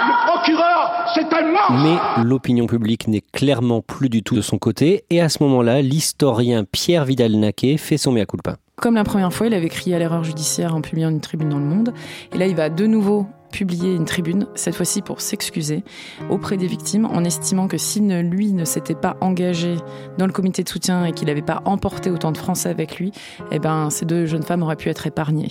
Le 0.07 0.33
procureur, 0.33 1.07
c'est 1.15 1.33
un 1.33 1.50
mort. 1.50 1.73
Mais 1.83 2.23
l'opinion 2.23 2.67
publique 2.67 3.09
n'est 3.09 3.23
clairement 3.33 3.81
plus 3.81 4.09
du 4.09 4.23
tout 4.23 4.37
de 4.37 4.43
son 4.43 4.59
côté. 4.59 5.05
Et 5.11 5.21
à 5.21 5.29
ce 5.29 5.43
moment-là, 5.43 5.83
l'historien 5.83 6.65
Pierre 6.65 7.05
Vidal-Naquet 7.05 7.77
fait 7.77 7.97
son 7.97 8.12
mea 8.12 8.27
culpa. 8.27 8.57
Comme 8.77 8.95
la 8.95 9.05
première 9.05 9.33
fois, 9.33 9.47
il 9.47 9.55
avait 9.55 9.69
crié 9.69 9.97
à 9.97 9.99
l'erreur 9.99 10.25
judiciaire 10.25 10.75
en 10.75 10.81
publiant 10.81 11.11
une 11.11 11.21
tribune 11.21 11.50
dans 11.50 11.59
le 11.59 11.65
monde. 11.65 11.93
Et 12.33 12.39
là, 12.39 12.47
il 12.47 12.57
va 12.57 12.71
de 12.71 12.87
nouveau 12.87 13.27
publier 13.50 13.95
une 13.95 14.04
tribune, 14.04 14.47
cette 14.54 14.75
fois-ci 14.75 15.02
pour 15.02 15.21
s'excuser 15.21 15.85
auprès 16.30 16.57
des 16.57 16.66
victimes, 16.66 17.07
en 17.07 17.25
estimant 17.25 17.69
que 17.69 17.78
si 17.78 18.00
lui 18.00 18.52
ne 18.52 18.64
s'était 18.64 18.95
pas 18.95 19.16
engagé 19.21 19.76
dans 20.19 20.26
le 20.26 20.33
comité 20.33 20.62
de 20.62 20.69
soutien 20.69 21.04
et 21.04 21.12
qu'il 21.12 21.28
n'avait 21.28 21.42
pas 21.42 21.62
emporté 21.64 22.11
autant 22.11 22.33
de 22.33 22.38
Français 22.38 22.69
avec 22.69 22.99
lui, 22.99 23.12
eh 23.50 23.59
ben, 23.59 23.90
ces 23.90 24.07
deux 24.07 24.26
jeunes 24.26 24.42
femmes 24.42 24.62
auraient 24.62 24.76
pu 24.76 24.88
être 24.88 25.07
épargnées. 25.07 25.50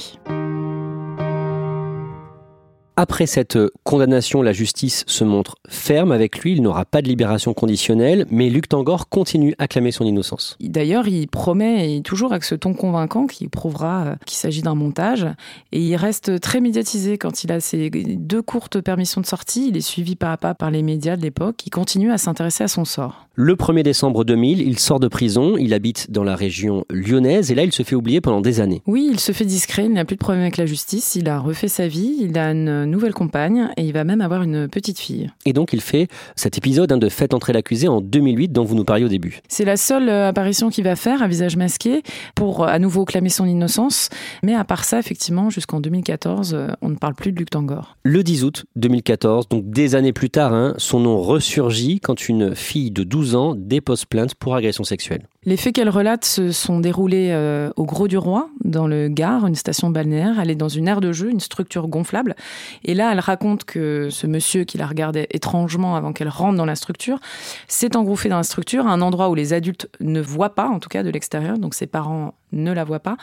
Après 3.01 3.27
cette 3.27 3.57
condamnation, 3.85 4.41
la 4.41 4.51
justice 4.51 5.05
se 5.07 5.23
montre 5.23 5.55
ferme 5.69 6.11
avec 6.11 6.39
lui. 6.39 6.51
Il 6.51 6.61
n'aura 6.61 6.83
pas 6.83 7.01
de 7.01 7.07
libération 7.07 7.53
conditionnelle, 7.53 8.25
mais 8.29 8.49
Luc 8.49 8.67
Tangor 8.67 9.07
continue 9.07 9.55
à 9.57 9.69
clamer 9.69 9.91
son 9.91 10.03
innocence. 10.03 10.57
D'ailleurs, 10.59 11.07
il 11.07 11.29
promet, 11.29 11.95
et 11.95 12.01
toujours 12.01 12.33
avec 12.33 12.43
ce 12.43 12.55
ton 12.55 12.73
convaincant, 12.73 13.25
qu'il 13.25 13.49
prouvera 13.49 14.03
euh, 14.03 14.15
qu'il 14.25 14.37
s'agit 14.37 14.63
d'un 14.63 14.75
montage. 14.75 15.25
Et 15.71 15.79
il 15.79 15.95
reste 15.95 16.41
très 16.41 16.59
médiatisé 16.59 17.17
quand 17.17 17.45
il 17.45 17.53
a 17.53 17.61
ses 17.61 17.89
deux 17.89 18.41
courtes 18.41 18.81
permissions 18.81 19.21
de 19.21 19.25
sortie. 19.25 19.69
Il 19.69 19.77
est 19.77 19.81
suivi 19.81 20.17
pas 20.17 20.33
à 20.33 20.37
pas 20.37 20.53
par 20.53 20.69
les 20.69 20.83
médias 20.83 21.15
de 21.15 21.21
l'époque. 21.21 21.65
Il 21.65 21.69
continue 21.69 22.11
à 22.11 22.17
s'intéresser 22.17 22.65
à 22.65 22.67
son 22.67 22.83
sort. 22.83 23.29
Le 23.41 23.55
1er 23.55 23.83
décembre 23.83 24.25
2000, 24.25 24.59
il 24.59 24.77
sort 24.77 24.99
de 24.99 25.07
prison. 25.07 25.55
Il 25.55 25.73
habite 25.73 26.11
dans 26.11 26.25
la 26.25 26.35
région 26.35 26.83
lyonnaise 26.89 27.49
et 27.49 27.55
là, 27.55 27.63
il 27.63 27.71
se 27.71 27.83
fait 27.83 27.95
oublier 27.95 28.19
pendant 28.19 28.41
des 28.41 28.59
années. 28.59 28.81
Oui, 28.85 29.07
il 29.09 29.21
se 29.21 29.31
fait 29.31 29.45
discret. 29.45 29.85
Il 29.85 29.93
n'a 29.93 30.03
plus 30.03 30.17
de 30.17 30.19
problème 30.19 30.41
avec 30.41 30.57
la 30.57 30.65
justice. 30.65 31.15
Il 31.15 31.29
a 31.29 31.39
refait 31.39 31.69
sa 31.69 31.87
vie. 31.87 32.17
Il 32.19 32.37
a 32.37 32.51
une 32.51 32.88
nouvelle 32.91 33.13
compagne 33.13 33.69
et 33.77 33.83
il 33.83 33.93
va 33.93 34.03
même 34.03 34.21
avoir 34.21 34.43
une 34.43 34.67
petite 34.67 34.99
fille. 34.99 35.29
Et 35.45 35.53
donc 35.53 35.73
il 35.73 35.81
fait 35.81 36.07
cet 36.35 36.57
épisode 36.57 36.91
hein, 36.91 36.97
de 36.97 37.09
Faites 37.09 37.33
entrer 37.33 37.53
l'accusé 37.53 37.87
en 37.87 38.01
2008 38.01 38.49
dont 38.51 38.63
vous 38.63 38.75
nous 38.75 38.83
parliez 38.83 39.05
au 39.05 39.09
début. 39.09 39.39
C'est 39.47 39.65
la 39.65 39.77
seule 39.77 40.09
euh, 40.09 40.29
apparition 40.29 40.69
qu'il 40.69 40.83
va 40.83 40.95
faire 40.95 41.21
à 41.21 41.27
visage 41.27 41.57
masqué 41.57 42.03
pour 42.35 42.63
euh, 42.63 42.67
à 42.67 42.79
nouveau 42.79 43.05
clamer 43.05 43.29
son 43.29 43.45
innocence. 43.45 44.09
Mais 44.43 44.55
à 44.55 44.63
part 44.63 44.83
ça, 44.83 44.99
effectivement, 44.99 45.49
jusqu'en 45.49 45.79
2014, 45.79 46.53
euh, 46.53 46.67
on 46.81 46.89
ne 46.89 46.95
parle 46.95 47.15
plus 47.15 47.31
de 47.31 47.39
Luc 47.39 47.49
Tangor. 47.49 47.97
Le 48.03 48.23
10 48.23 48.43
août 48.43 48.65
2014, 48.75 49.49
donc 49.49 49.69
des 49.69 49.95
années 49.95 50.13
plus 50.13 50.29
tard, 50.29 50.53
hein, 50.53 50.73
son 50.77 50.99
nom 50.99 51.19
ressurgit 51.19 51.99
quand 51.99 52.27
une 52.27 52.55
fille 52.55 52.91
de 52.91 53.03
12 53.03 53.35
ans 53.35 53.55
dépose 53.55 54.05
plainte 54.05 54.35
pour 54.35 54.55
agression 54.55 54.83
sexuelle. 54.83 55.27
Les 55.45 55.57
faits 55.57 55.75
qu'elle 55.75 55.89
relate 55.89 56.25
se 56.25 56.51
sont 56.51 56.79
déroulés 56.81 57.33
au 57.77 57.85
Gros 57.85 58.09
du 58.09 58.17
Roi, 58.17 58.49
dans 58.65 58.87
le 58.87 59.07
Gard, 59.07 59.47
une 59.47 59.55
station 59.55 59.89
balnéaire. 59.89 60.39
Elle 60.39 60.49
est 60.49 60.55
dans 60.55 60.67
une 60.67 60.87
aire 60.87 60.99
de 60.99 61.13
jeu, 61.13 61.29
une 61.29 61.39
structure 61.39 61.87
gonflable. 61.87 62.35
Et 62.83 62.93
là, 62.93 63.11
elle 63.11 63.19
raconte 63.19 63.65
que 63.65 64.09
ce 64.09 64.27
monsieur 64.27 64.63
qui 64.63 64.77
la 64.77 64.87
regardait 64.87 65.27
étrangement 65.31 65.95
avant 65.95 66.13
qu'elle 66.13 66.29
rentre 66.29 66.57
dans 66.57 66.65
la 66.65 66.75
structure 66.75 67.19
s'est 67.67 67.95
engouffré 67.95 68.29
dans 68.29 68.37
la 68.37 68.43
structure 68.43 68.87
à 68.87 68.91
un 68.91 69.01
endroit 69.01 69.29
où 69.29 69.35
les 69.35 69.53
adultes 69.53 69.89
ne 69.99 70.21
voient 70.21 70.55
pas, 70.55 70.67
en 70.67 70.79
tout 70.79 70.89
cas 70.89 71.03
de 71.03 71.09
l'extérieur, 71.09 71.57
donc 71.57 71.73
ses 71.73 71.87
parents 71.87 72.33
ne 72.51 72.71
la 72.71 72.83
voient 72.83 72.99
pas, 72.99 73.17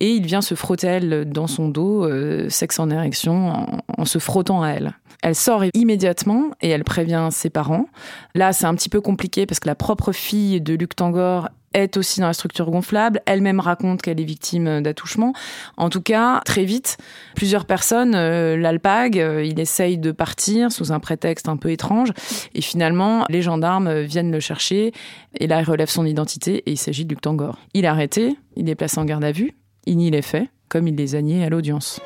et 0.00 0.10
il 0.10 0.26
vient 0.26 0.40
se 0.40 0.54
frotter 0.54 0.86
elle 0.86 1.24
dans 1.30 1.46
son 1.46 1.68
dos, 1.68 2.04
euh, 2.04 2.48
sexe 2.48 2.78
en 2.78 2.90
érection, 2.90 3.66
en, 3.96 4.04
se 4.04 4.18
frottant 4.18 4.62
à 4.62 4.70
elle. 4.70 4.94
Elle 5.22 5.36
sort 5.36 5.62
immédiatement 5.74 6.50
et 6.62 6.68
elle 6.68 6.82
prévient 6.82 7.28
ses 7.30 7.48
parents. 7.48 7.86
Là, 8.34 8.52
c'est 8.52 8.66
un 8.66 8.74
petit 8.74 8.88
peu 8.88 9.00
compliqué 9.00 9.46
parce 9.46 9.60
que 9.60 9.68
la 9.68 9.76
propre 9.76 10.10
fille 10.10 10.60
de 10.60 10.74
Luc 10.74 10.96
Tangor 10.96 11.48
est 11.74 11.96
aussi 11.96 12.20
dans 12.20 12.26
la 12.26 12.32
structure 12.32 12.70
gonflable. 12.70 13.20
Elle-même 13.26 13.60
raconte 13.60 14.02
qu'elle 14.02 14.20
est 14.20 14.24
victime 14.24 14.82
d'attouchement. 14.82 15.32
En 15.76 15.90
tout 15.90 16.00
cas, 16.00 16.40
très 16.44 16.64
vite, 16.64 16.98
plusieurs 17.34 17.64
personnes 17.64 18.14
euh, 18.14 18.56
l'alpaguent. 18.56 19.18
Euh, 19.18 19.44
il 19.44 19.58
essaye 19.60 19.98
de 19.98 20.12
partir 20.12 20.72
sous 20.72 20.92
un 20.92 21.00
prétexte 21.00 21.48
un 21.48 21.56
peu 21.56 21.70
étrange. 21.70 22.12
Et 22.54 22.62
finalement, 22.62 23.24
les 23.28 23.42
gendarmes 23.42 24.00
viennent 24.00 24.32
le 24.32 24.40
chercher. 24.40 24.92
Et 25.38 25.46
là, 25.46 25.60
il 25.60 25.64
relève 25.64 25.88
son 25.88 26.06
identité 26.06 26.62
et 26.66 26.72
il 26.72 26.78
s'agit 26.78 27.04
de 27.04 27.10
Luc 27.10 27.20
Tangor. 27.20 27.58
Il 27.74 27.84
est 27.84 27.88
arrêté, 27.88 28.36
il 28.56 28.68
est 28.68 28.74
placé 28.74 28.98
en 28.98 29.04
garde 29.04 29.24
à 29.24 29.32
vue. 29.32 29.54
Il 29.86 29.96
nie 29.96 30.10
les 30.10 30.22
faits, 30.22 30.48
comme 30.68 30.86
il 30.86 30.94
les 30.94 31.14
a 31.14 31.22
niés 31.22 31.44
à 31.44 31.48
l'audience. 31.48 32.00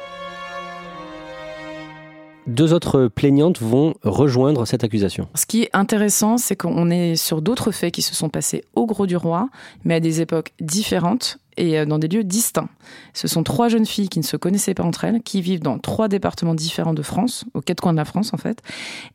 Deux 2.47 2.73
autres 2.73 3.09
plaignantes 3.09 3.61
vont 3.61 3.95
rejoindre 4.03 4.67
cette 4.67 4.85
accusation. 4.85 5.29
Ce 5.35 5.47
qui 5.47 5.63
est 5.63 5.71
intéressant, 5.73 6.39
c'est 6.39 6.55
qu'on 6.55 6.91
est 6.91 7.17
sur 7.17 7.43
d'autres 7.43 7.73
faits 7.73 7.93
qui 7.93 8.03
se 8.03 8.15
sont 8.15 8.29
passés 8.29 8.63
au 8.75 8.87
Gros 8.87 9.07
du 9.07 9.17
Roi, 9.17 9.49
mais 9.85 9.95
à 9.95 10.01
des 10.01 10.21
époques 10.21 10.53
différentes 10.61 11.39
et 11.57 11.79
euh, 11.79 11.87
dans 11.87 11.99
des 11.99 12.09
lieux 12.09 12.25
distincts. 12.25 12.69
Ce 13.15 13.29
sont 13.29 13.43
trois 13.43 13.69
jeunes 13.69 13.87
filles 13.87 14.09
qui 14.09 14.19
ne 14.19 14.25
se 14.25 14.37
connaissaient 14.37 14.75
pas 14.75 14.83
entre 14.83 15.05
elles, 15.05 15.23
qui 15.23 15.41
vivent 15.41 15.61
dans 15.61 15.79
trois 15.79 16.09
départements 16.09 16.55
différents 16.55 16.95
de 16.95 17.03
France, 17.03 17.45
aux 17.55 17.61
quatre 17.61 17.81
coins 17.81 17.93
de 17.93 17.99
la 17.99 18.05
France 18.05 18.33
en 18.33 18.37
fait, 18.37 18.63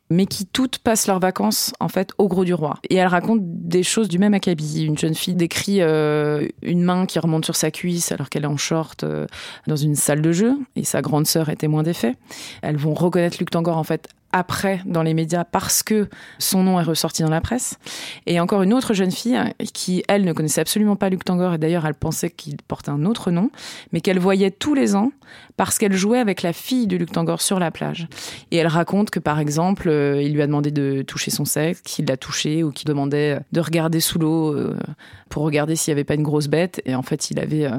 mais 0.09 0.25
qui 0.25 0.45
toutes 0.45 0.79
passent 0.79 1.07
leurs 1.07 1.19
vacances 1.19 1.73
en 1.79 1.87
fait 1.87 2.11
au 2.17 2.27
Gros 2.27 2.45
du 2.45 2.53
Roi. 2.53 2.75
Et 2.89 2.95
elles 2.95 3.07
racontent 3.07 3.43
des 3.43 3.83
choses 3.83 4.09
du 4.09 4.19
même 4.19 4.33
acabit. 4.33 4.83
Une 4.83 4.97
jeune 4.97 5.15
fille 5.15 5.35
décrit 5.35 5.81
euh, 5.81 6.47
une 6.61 6.83
main 6.83 7.05
qui 7.05 7.19
remonte 7.19 7.45
sur 7.45 7.55
sa 7.55 7.71
cuisse 7.71 8.11
alors 8.11 8.29
qu'elle 8.29 8.43
est 8.43 8.47
en 8.47 8.57
short 8.57 9.03
euh, 9.03 9.27
dans 9.67 9.75
une 9.75 9.95
salle 9.95 10.21
de 10.21 10.31
jeu, 10.31 10.57
et 10.75 10.83
sa 10.83 11.01
grande 11.01 11.27
sœur 11.27 11.49
est 11.49 11.57
témoin 11.57 11.83
des 11.83 11.93
faits. 11.93 12.17
Elles 12.61 12.77
vont 12.77 12.93
reconnaître 12.93 13.37
Luc 13.39 13.49
Tangor 13.49 13.77
en 13.77 13.83
fait 13.83 14.09
après 14.33 14.81
dans 14.85 15.03
les 15.03 15.13
médias 15.13 15.43
parce 15.43 15.83
que 15.83 16.09
son 16.39 16.63
nom 16.63 16.79
est 16.79 16.83
ressorti 16.83 17.23
dans 17.23 17.29
la 17.29 17.41
presse. 17.41 17.77
Et 18.25 18.39
encore 18.39 18.61
une 18.61 18.73
autre 18.73 18.93
jeune 18.93 19.11
fille 19.11 19.39
qui, 19.73 20.03
elle, 20.07 20.25
ne 20.25 20.33
connaissait 20.33 20.61
absolument 20.61 20.95
pas 20.95 21.09
Luc 21.09 21.23
Tangor 21.23 21.53
et 21.53 21.57
d'ailleurs 21.57 21.85
elle 21.85 21.95
pensait 21.95 22.29
qu'il 22.29 22.57
portait 22.67 22.91
un 22.91 23.05
autre 23.05 23.31
nom, 23.31 23.49
mais 23.91 24.01
qu'elle 24.01 24.19
voyait 24.19 24.51
tous 24.51 24.73
les 24.73 24.95
ans 24.95 25.11
parce 25.57 25.77
qu'elle 25.77 25.93
jouait 25.93 26.19
avec 26.19 26.41
la 26.41 26.53
fille 26.53 26.87
de 26.87 26.97
Luc 26.97 27.11
Tangor 27.11 27.41
sur 27.41 27.59
la 27.59 27.71
plage. 27.71 28.07
Et 28.51 28.57
elle 28.57 28.67
raconte 28.67 29.09
que 29.09 29.19
par 29.19 29.39
exemple, 29.39 29.89
euh, 29.89 30.21
il 30.21 30.33
lui 30.33 30.41
a 30.41 30.47
demandé 30.47 30.71
de 30.71 31.01
toucher 31.03 31.31
son 31.31 31.45
sexe, 31.45 31.81
qu'il 31.81 32.05
l'a 32.05 32.17
touché 32.17 32.63
ou 32.63 32.71
qu'il 32.71 32.87
demandait 32.87 33.39
de 33.51 33.59
regarder 33.59 33.99
sous 33.99 34.19
l'eau 34.19 34.53
euh, 34.53 34.75
pour 35.29 35.43
regarder 35.43 35.75
s'il 35.75 35.93
n'y 35.93 35.99
avait 35.99 36.03
pas 36.03 36.15
une 36.15 36.23
grosse 36.23 36.47
bête. 36.47 36.81
Et 36.85 36.95
en 36.95 37.03
fait, 37.03 37.31
il 37.31 37.39
avait 37.39 37.69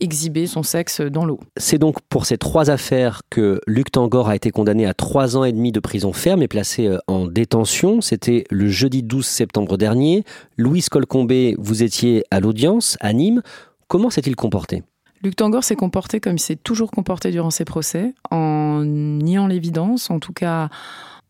exhibé 0.00 0.46
son 0.46 0.62
sexe 0.62 1.00
dans 1.00 1.24
l'eau. 1.24 1.40
C'est 1.56 1.78
donc 1.78 2.00
pour 2.08 2.26
ces 2.26 2.38
trois 2.38 2.70
affaires 2.70 3.22
que 3.30 3.60
Luc 3.66 3.92
Tangor 3.92 4.28
a 4.28 4.36
été 4.36 4.50
condamné 4.50 4.86
à 4.86 4.94
trois 4.94 5.36
ans 5.36 5.44
et 5.44 5.52
demi 5.52 5.72
de 5.72 5.80
prison 5.80 6.12
ferme 6.12 6.42
et 6.42 6.48
placé 6.48 6.86
euh, 6.86 6.98
en 7.06 7.26
détention. 7.26 8.00
C'était 8.00 8.44
le 8.50 8.68
jeudi 8.68 9.02
12 9.02 9.24
septembre 9.24 9.76
dernier. 9.76 10.24
Louise 10.56 10.88
Colcombé, 10.88 11.54
vous 11.58 11.82
étiez 11.82 12.24
à 12.30 12.40
l'audience 12.40 12.96
à 13.00 13.12
Nîmes. 13.12 13.42
Comment 13.88 14.10
s'est-il 14.10 14.36
comporté? 14.36 14.82
Luc 15.22 15.36
Tangor 15.36 15.64
s'est 15.64 15.76
comporté 15.76 16.20
comme 16.20 16.34
il 16.34 16.40
s'est 16.40 16.56
toujours 16.56 16.90
comporté 16.90 17.30
durant 17.30 17.50
ses 17.50 17.64
procès, 17.64 18.12
en 18.30 18.82
niant 18.84 19.46
l'évidence, 19.46 20.10
en 20.10 20.18
tout 20.18 20.34
cas 20.34 20.68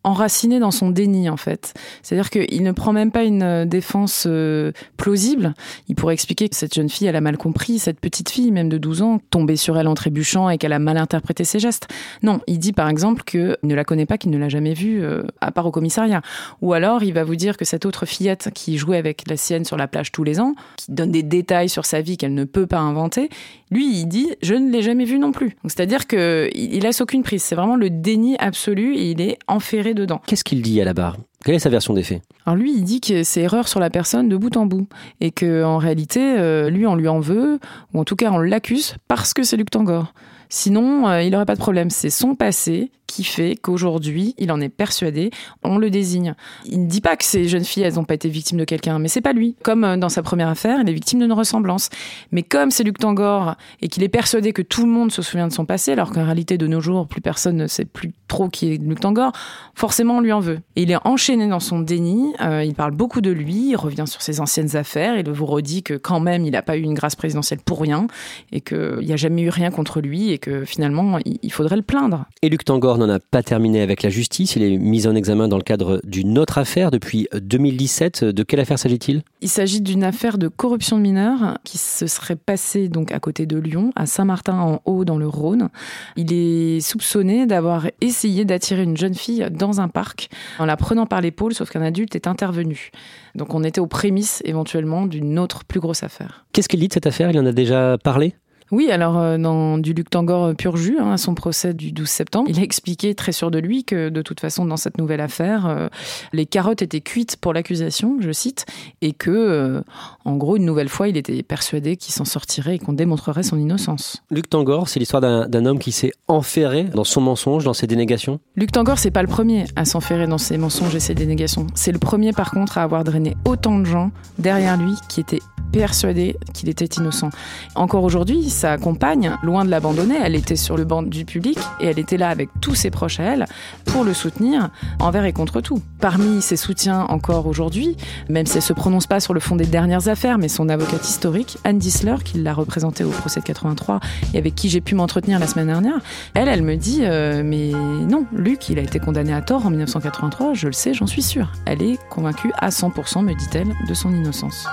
enraciné 0.05 0.61
dans 0.61 0.71
son 0.71 0.91
déni 0.91 1.29
en 1.29 1.37
fait. 1.37 1.75
C'est-à-dire 2.03 2.31
qu'il 2.31 2.63
ne 2.63 2.73
prend 2.73 2.93
même 2.93 3.11
pas 3.11 3.25
une 3.25 3.43
euh, 3.43 3.65
défense 3.65 4.25
euh, 4.27 4.73
plausible. 4.97 5.55
Il 5.89 5.97
pourrait 5.97 6.15
expliquer 6.15 6.49
que 6.49 6.57
cette 6.57 6.75
jeune 6.75 6.89
fille, 6.89 7.07
elle 7.07 7.17
a 7.17 7.21
mal 7.21 7.39
compris, 7.39 7.79
cette 7.79 7.99
petite 7.99 8.29
fille, 8.29 8.53
même 8.53 8.69
de 8.69 8.79
12 8.79 9.03
ans, 9.03 9.21
tombée 9.31 9.57
sur 9.57 9.79
elle 9.79 9.89
en 9.89 9.95
trébuchant 9.95 10.51
et 10.51 10.59
qu'elle 10.59 10.73
a 10.73 10.79
mal 10.79 10.99
interprété 10.99 11.45
ses 11.45 11.59
gestes. 11.59 11.89
Non, 12.23 12.41
il 12.47 12.59
dit 12.59 12.73
par 12.73 12.89
exemple 12.89 13.23
qu'il 13.25 13.57
ne 13.63 13.75
la 13.75 13.85
connaît 13.85 14.07
pas, 14.07 14.19
qu'il 14.19 14.31
ne 14.31 14.39
l'a 14.39 14.49
jamais 14.49 14.75
vue, 14.75 15.03
euh, 15.03 15.23
à 15.41 15.51
part 15.51 15.67
au 15.67 15.71
commissariat. 15.71 16.21
Ou 16.61 16.75
alors, 16.75 17.03
il 17.03 17.15
va 17.15 17.25
vous 17.25 17.37
dire 17.37 17.57
que 17.57 17.65
cette 17.65 17.87
autre 17.87 18.05
fillette 18.05 18.51
qui 18.55 18.77
jouait 18.77 18.99
avec 18.99 19.29
la 19.29 19.37
sienne 19.37 19.65
sur 19.65 19.77
la 19.77 19.89
plage 19.89 20.13
tous 20.13 20.25
les 20.25 20.39
ans, 20.39 20.55
qui 20.77 20.93
donne 20.93 21.11
des 21.11 21.23
détails 21.23 21.71
sur 21.71 21.87
sa 21.87 22.03
vie 22.03 22.19
qu'elle 22.19 22.35
ne 22.35 22.45
peut 22.45 22.67
pas 22.67 22.79
inventer, 22.79 23.31
lui, 23.71 24.01
il 24.01 24.07
dit 24.07 24.29
je 24.43 24.55
ne 24.55 24.71
l'ai 24.71 24.83
jamais 24.83 25.05
vue 25.05 25.19
non 25.19 25.33
plus. 25.33 25.57
C'est-à-dire 25.65 26.07
qu'il 26.07 26.51
il 26.55 26.83
laisse 26.83 27.01
aucune 27.01 27.23
prise. 27.23 27.43
C'est 27.43 27.55
vraiment 27.55 27.77
le 27.77 27.91
déni 27.91 28.37
absolu 28.39 28.95
et 28.97 29.11
il 29.11 29.21
est 29.21 29.39
enferré 29.49 29.94
dedans. 29.95 30.21
Qu'est-ce 30.27 30.45
qu'il 30.45 30.63
dit 30.63 30.81
à 30.81 30.85
la 30.85 30.95
barre? 30.95 31.17
Quelle 31.45 31.55
est 31.55 31.61
sa 31.61 31.71
version 31.71 31.95
des 31.95 32.03
faits? 32.03 32.23
Alors 32.47 32.57
lui, 32.57 32.75
il 32.75 32.85
dit 32.85 33.01
que 33.01 33.23
c'est 33.23 33.43
erreur 33.43 33.69
sur 33.69 33.79
la 33.81 33.91
personne 33.91 34.29
de 34.29 34.37
bout 34.37 34.57
en 34.57 34.67
bout 34.67 34.89
et 35.21 35.31
que 35.31 35.63
en 35.63 35.79
réalité, 35.79 36.21
euh, 36.39 36.71
lui, 36.71 36.87
on 36.87 36.95
lui 36.95 37.09
en 37.09 37.21
veut 37.21 37.59
ou 37.93 38.01
en 38.01 38.05
tout 38.05 38.17
cas, 38.17 38.31
on 38.31 38.39
l'accuse 38.39 38.97
parce 39.09 39.35
que 39.35 39.43
c'est 39.43 39.57
Luc 39.57 39.71
Tangor. 39.71 40.15
Sinon, 40.49 41.09
euh, 41.09 41.23
il 41.23 41.31
n'aurait 41.31 41.47
pas 41.47 41.55
de 41.55 41.61
problème. 41.61 41.91
C'est 41.91 42.11
son 42.11 42.35
passé 42.35 42.91
qui 43.15 43.23
fait 43.23 43.55
qu'aujourd'hui, 43.55 44.35
il 44.39 44.51
en 44.51 44.61
est 44.61 44.69
persuadé, 44.69 45.31
on 45.63 45.79
le 45.79 45.89
désigne. 45.89 46.35
Il 46.67 46.83
ne 46.83 46.89
dit 46.89 47.01
pas 47.01 47.17
que 47.17 47.25
ces 47.25 47.49
jeunes 47.49 47.65
filles, 47.65 47.85
elles 47.85 47.95
n'ont 47.95 48.05
pas 48.05 48.15
été 48.15 48.29
victimes 48.29 48.59
de 48.59 48.65
quelqu'un, 48.65 48.99
mais 48.99 49.07
c'est 49.07 49.21
pas 49.21 49.33
lui. 49.33 49.55
Comme 49.63 49.85
euh, 49.85 49.97
dans 49.97 50.09
sa 50.09 50.23
première 50.23 50.49
affaire, 50.49 50.81
il 50.83 50.89
est 50.89 50.93
victime 50.93 51.21
d'une 51.21 51.33
ressemblance. 51.33 51.91
Mais 52.33 52.43
comme 52.43 52.73
c'est 52.73 52.83
Luc 52.83 52.99
Tangor 52.99 53.55
et 53.81 53.89
qu'il 53.89 54.03
est 54.03 54.09
persuadé 54.09 54.53
que 54.53 54.63
tout 54.63 54.85
le 54.85 54.91
monde 54.91 55.13
se 55.13 55.23
souvient 55.23 55.47
de 55.47 55.53
son 55.53 55.65
passé, 55.65 55.93
alors 55.93 56.11
qu'en 56.11 56.25
réalité, 56.25 56.59
de 56.59 56.67
nos 56.67 56.81
jours, 56.81 57.07
plus 57.07 57.21
personne 57.21 57.57
ne 57.57 57.67
sait 57.69 57.85
plus 57.85 58.13
trop 58.27 58.49
qui 58.49 58.73
est 58.73 58.77
Luc 58.79 58.99
Tangor, 58.99 59.31
forcément, 59.77 60.17
on 60.17 60.21
lui 60.21 60.33
en 60.33 60.41
veut. 60.41 60.59
Il 60.75 60.91
est 60.91 61.07
enchaîné 61.07 61.47
dans 61.47 61.61
son 61.61 61.79
déni, 61.79 62.35
euh, 62.41 62.65
il 62.65 62.75
parle 62.75 62.93
beaucoup 62.93 63.21
de 63.21 63.31
lui, 63.31 63.71
il 63.71 63.77
revient 63.77 64.07
sur 64.09 64.23
ses 64.23 64.41
anciennes 64.41 64.77
affaires, 64.77 65.17
il 65.17 65.31
vous 65.31 65.47
redit 65.47 65.85
que 65.85 65.95
quand 65.95 66.19
même, 66.19 66.45
il 66.45 66.51
n'a 66.51 66.63
pas 66.63 66.77
eu 66.77 66.81
une 66.81 66.95
grâce 66.95 67.15
présidentielle 67.15 67.61
pour 67.65 67.81
rien, 67.81 68.09
et 68.51 68.61
qu'il 68.61 68.99
n'y 69.03 69.13
a 69.13 69.17
jamais 69.17 69.43
eu 69.43 69.51
rien 69.51 69.71
contre 69.71 70.01
lui, 70.01 70.33
et 70.33 70.39
que 70.39 70.65
finalement, 70.65 71.19
il 71.25 71.53
faudrait 71.53 71.77
le 71.77 71.83
plaindre. 71.83 72.25
Et 72.43 72.49
Luc 72.49 72.65
Tangor 72.65 72.99
n'en 73.07 73.15
a 73.15 73.19
pas 73.19 73.43
terminé 73.43 73.81
avec 73.81 74.03
la 74.03 74.11
justice. 74.11 74.57
Il 74.57 74.63
est 74.63 74.77
mis 74.77 75.07
en 75.07 75.15
examen 75.15 75.49
dans 75.49 75.57
le 75.57 75.63
cadre 75.63 76.01
d'une 76.05 76.39
autre 76.39 76.59
affaire 76.59 76.91
depuis 76.91 77.29
2017. 77.35 78.25
De 78.25 78.43
quelle 78.43 78.61
affaire 78.61 78.79
s'agit-il? 78.79 79.23
Il 79.41 79.49
s'agit 79.49 79.81
d'une 79.81 80.05
affaire 80.05 80.39
de 80.39 80.49
corruption 80.49 80.97
de 80.97 81.03
mineurs 81.03 81.59
qui 81.65 81.79
se 81.79 82.07
serait 82.07 82.37
passée 82.37 82.89
donc 82.89 83.13
à 83.13 83.21
côté 83.21 83.47
de 83.47 83.59
Lyon, 83.59 83.93
à 83.97 84.07
Saint-Martin 84.07 84.59
en 84.59 84.81
Haut, 84.85 85.05
dans 85.05 85.19
le 85.19 85.29
Rhône. 85.29 85.69
Il 86.17 86.33
est 86.33 86.81
soupçonné 86.81 87.47
d'avoir 87.47 87.87
essayé 88.01 88.45
d'attirer 88.45 88.83
une 88.83 88.97
jeune 88.97 89.15
fille 89.15 89.47
dans 89.51 89.81
un 89.81 89.89
parc 89.89 90.29
en 90.59 90.67
la 90.67 90.77
prenant 90.77 91.07
par 91.07 91.21
l'épaule, 91.21 91.55
sauf 91.55 91.71
qu'un 91.71 91.83
adulte 91.83 92.15
est 92.15 92.27
intervenu. 92.27 92.91
Donc 93.35 93.55
on 93.55 93.65
était 93.65 93.81
aux 93.81 93.87
prémices 93.87 94.43
éventuellement 94.45 95.07
d'une 95.07 95.39
autre 95.39 95.65
plus 95.65 95.81
grosse 95.81 96.03
affaire. 96.03 96.47
Qu'est-ce 96.53 96.69
qu'il 96.69 96.81
dit 96.81 96.89
de 96.89 96.93
cette 96.93 97.07
affaire? 97.07 97.31
Il 97.31 97.39
en 97.39 97.47
a 97.47 97.53
déjà 97.53 97.99
parlé? 98.03 98.35
Oui, 98.71 98.91
alors 98.91 99.19
euh, 99.19 99.37
dans 99.37 99.79
du 99.79 99.93
Luc 99.93 100.11
Tangor 100.11 100.45
euh, 100.45 100.55
pur 100.55 100.77
jus, 100.77 100.99
hein, 100.99 101.13
à 101.13 101.17
son 101.17 101.35
procès 101.35 101.75
du 101.75 101.93
12 101.93 102.09
septembre, 102.09 102.49
il 102.49 102.59
a 102.59 102.63
expliqué 102.63 103.15
très 103.15 103.33
sûr 103.33 103.51
de 103.51 103.59
lui 103.59 103.85
que 103.85 104.09
de 104.09 104.23
toute 104.23 104.41
façon 104.41 104.65
dans 104.65 104.77
cette 104.77 104.99
nouvelle 104.99 105.21
affaire, 105.21 105.67
euh, 105.67 105.89
les 106.33 106.47
carottes 106.47 106.83
étaient 106.83 107.01
cuites 107.01 107.37
pour 107.37 107.53
l'accusation, 107.53 108.17
je 108.21 108.33
cite, 108.33 108.65
et 109.03 109.13
que 109.13 109.83
en 110.25 110.37
gros 110.37 110.57
une 110.57 110.65
nouvelle 110.65 110.89
fois 110.89 111.09
il 111.09 111.17
était 111.17 111.43
persuadé 111.43 111.97
qu'il 111.97 112.15
s'en 112.15 112.25
sortirait 112.25 112.77
et 112.77 112.79
qu'on 112.79 112.93
démontrerait 112.93 113.43
son 113.43 113.59
innocence. 113.59 114.23
Luc 114.31 114.49
Tangor, 114.49 114.89
c'est 114.89 114.99
l'histoire 114.99 115.21
d'un 115.21 115.67
homme 115.67 115.79
qui 115.79 115.93
s'est 115.93 116.13
enferré 116.29 116.85
dans 116.85 117.05
son 117.05 117.21
mensonge, 117.21 117.65
dans 117.65 117.75
ses 117.75 117.87
dénégations? 117.87 118.41
Luc 118.57 118.73
Tangor, 118.73 118.99
c'est 118.99 119.11
pas 119.11 119.23
le 119.23 119.29
premier 119.29 119.65
à 119.77 119.85
s'enferrer 119.85 120.27
dans 120.27 120.39
ses 120.39 120.59
mensonges 120.59 120.95
et 120.95 121.01
ses 121.01 121.15
dénégations. 121.15 121.67
C'est 121.75 121.93
le 121.93 121.99
premier 121.99 122.33
par 122.33 122.51
contre 122.51 122.79
à 122.79 122.83
avoir 122.83 123.05
drainé 123.05 123.37
autant 123.45 123.79
de 123.79 123.85
gens 123.85 124.11
derrière 124.39 124.77
lui 124.77 124.95
qui 125.09 125.21
étaient 125.21 125.41
persuadés 125.75 126.37
qu'il 126.53 126.69
était 126.69 126.85
innocent. 126.85 127.31
Encore 127.75 128.05
aujourd'hui, 128.05 128.49
sa 128.55 128.79
compagne, 128.79 129.37
loin 129.43 129.65
de 129.65 129.71
l'abandonner, 129.71 130.17
elle 130.23 130.35
était 130.35 130.57
sur 130.57 130.77
le 130.77 130.85
banc 130.85 131.03
du 131.03 131.25
public 131.25 131.59
et 131.81 131.87
elle 131.87 131.99
était 131.99 132.17
là 132.17 132.29
avec 132.29 132.49
tous 132.61 132.75
ses 132.75 132.91
proches 132.91 133.21
à 133.21 133.25
elle 133.25 133.47
pour 133.85 134.05
le 134.05 134.15
soutenir 134.15 134.71
envers 135.01 135.25
et 135.25 135.33
contre 135.33 135.61
tout. 135.61 135.83
Parmi 136.01 136.41
ses 136.41 136.57
soutiens 136.57 137.03
encore 137.09 137.47
aujourd'hui, 137.47 137.97
même 138.29 138.47
si 138.47 138.57
elle 138.57 138.63
se 138.63 138.73
prononce 138.73 139.07
pas 139.07 139.21
sur 139.21 139.35
le 139.35 139.41
fond 139.41 139.57
des 139.57 139.67
dernières 139.67 140.09
affaires, 140.09 140.39
mais 140.39 140.49
son 140.49 140.69
avocate 140.69 141.07
historique, 141.07 141.59
Anne 141.65 141.79
Dissler, 141.79 142.17
qui 142.25 142.39
l'a 142.39 142.55
représentée 142.55 143.05
au 143.05 143.11
procès 143.11 143.41
de 143.41 143.45
83 143.45 144.01
et 144.33 144.39
avec 144.39 144.55
qui 144.55 144.69
j'ai 144.69 144.81
pu 144.81 144.95
m'entretenir 144.95 145.39
la 145.39 145.47
semaine 145.47 145.67
dernière, 145.67 146.01
elle, 146.35 146.49
elle 146.49 146.63
me 146.63 146.77
dit 146.77 147.01
euh, 147.03 147.43
mais 147.45 147.73
non, 147.73 148.25
Luc, 148.33 148.69
il 148.69 148.79
a 148.79 148.83
été 148.83 149.01
condamné 149.01 149.35
à 149.35 149.43
tort 149.43 149.67
en 149.67 149.71
1983, 149.71 150.55
je 150.55 150.69
le 150.69 150.73
sais, 150.73 150.95
j'en 150.95 151.07
suis 151.07 151.23
sûre. 151.23 151.53
Elle 151.67 151.83
est 151.83 151.99
convaincue 152.09 152.53
à 152.59 152.69
100%, 152.69 153.25
me 153.25 153.35
dit-elle, 153.35 153.75
de 153.89 153.95
son 153.95 154.15
innocence. 154.15 154.67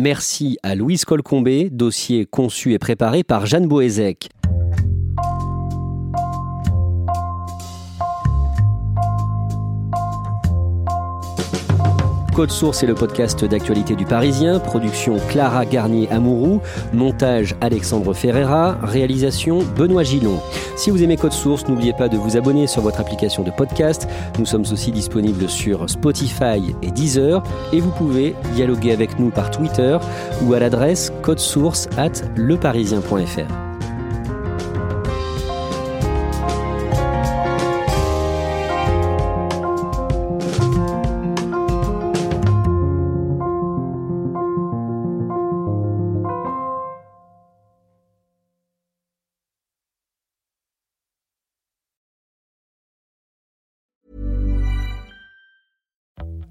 Merci 0.00 0.56
à 0.62 0.74
Louise 0.74 1.04
Colcombé, 1.04 1.68
dossier 1.68 2.24
conçu 2.24 2.72
et 2.72 2.78
préparé 2.78 3.22
par 3.22 3.44
Jeanne 3.44 3.68
Boézek. 3.68 4.30
Code 12.40 12.52
Source 12.52 12.82
est 12.82 12.86
le 12.86 12.94
podcast 12.94 13.44
d'actualité 13.44 13.94
du 13.94 14.06
Parisien. 14.06 14.60
Production 14.60 15.18
Clara 15.28 15.66
Garnier-Amouroux. 15.66 16.62
Montage 16.94 17.54
Alexandre 17.60 18.14
Ferreira. 18.14 18.78
Réalisation 18.82 19.58
Benoît 19.76 20.04
Gillon. 20.04 20.40
Si 20.74 20.88
vous 20.88 21.02
aimez 21.02 21.18
Code 21.18 21.34
Source, 21.34 21.68
n'oubliez 21.68 21.92
pas 21.92 22.08
de 22.08 22.16
vous 22.16 22.38
abonner 22.38 22.66
sur 22.66 22.80
votre 22.80 22.98
application 22.98 23.42
de 23.42 23.50
podcast. 23.50 24.08
Nous 24.38 24.46
sommes 24.46 24.64
aussi 24.72 24.90
disponibles 24.90 25.50
sur 25.50 25.90
Spotify 25.90 26.74
et 26.80 26.90
Deezer. 26.90 27.42
Et 27.74 27.80
vous 27.80 27.90
pouvez 27.90 28.34
dialoguer 28.54 28.92
avec 28.92 29.18
nous 29.18 29.28
par 29.28 29.50
Twitter 29.50 29.98
ou 30.42 30.54
à 30.54 30.60
l'adresse 30.60 31.12
codesource 31.20 31.90
at 31.98 32.22
leparisien.fr. 32.36 33.69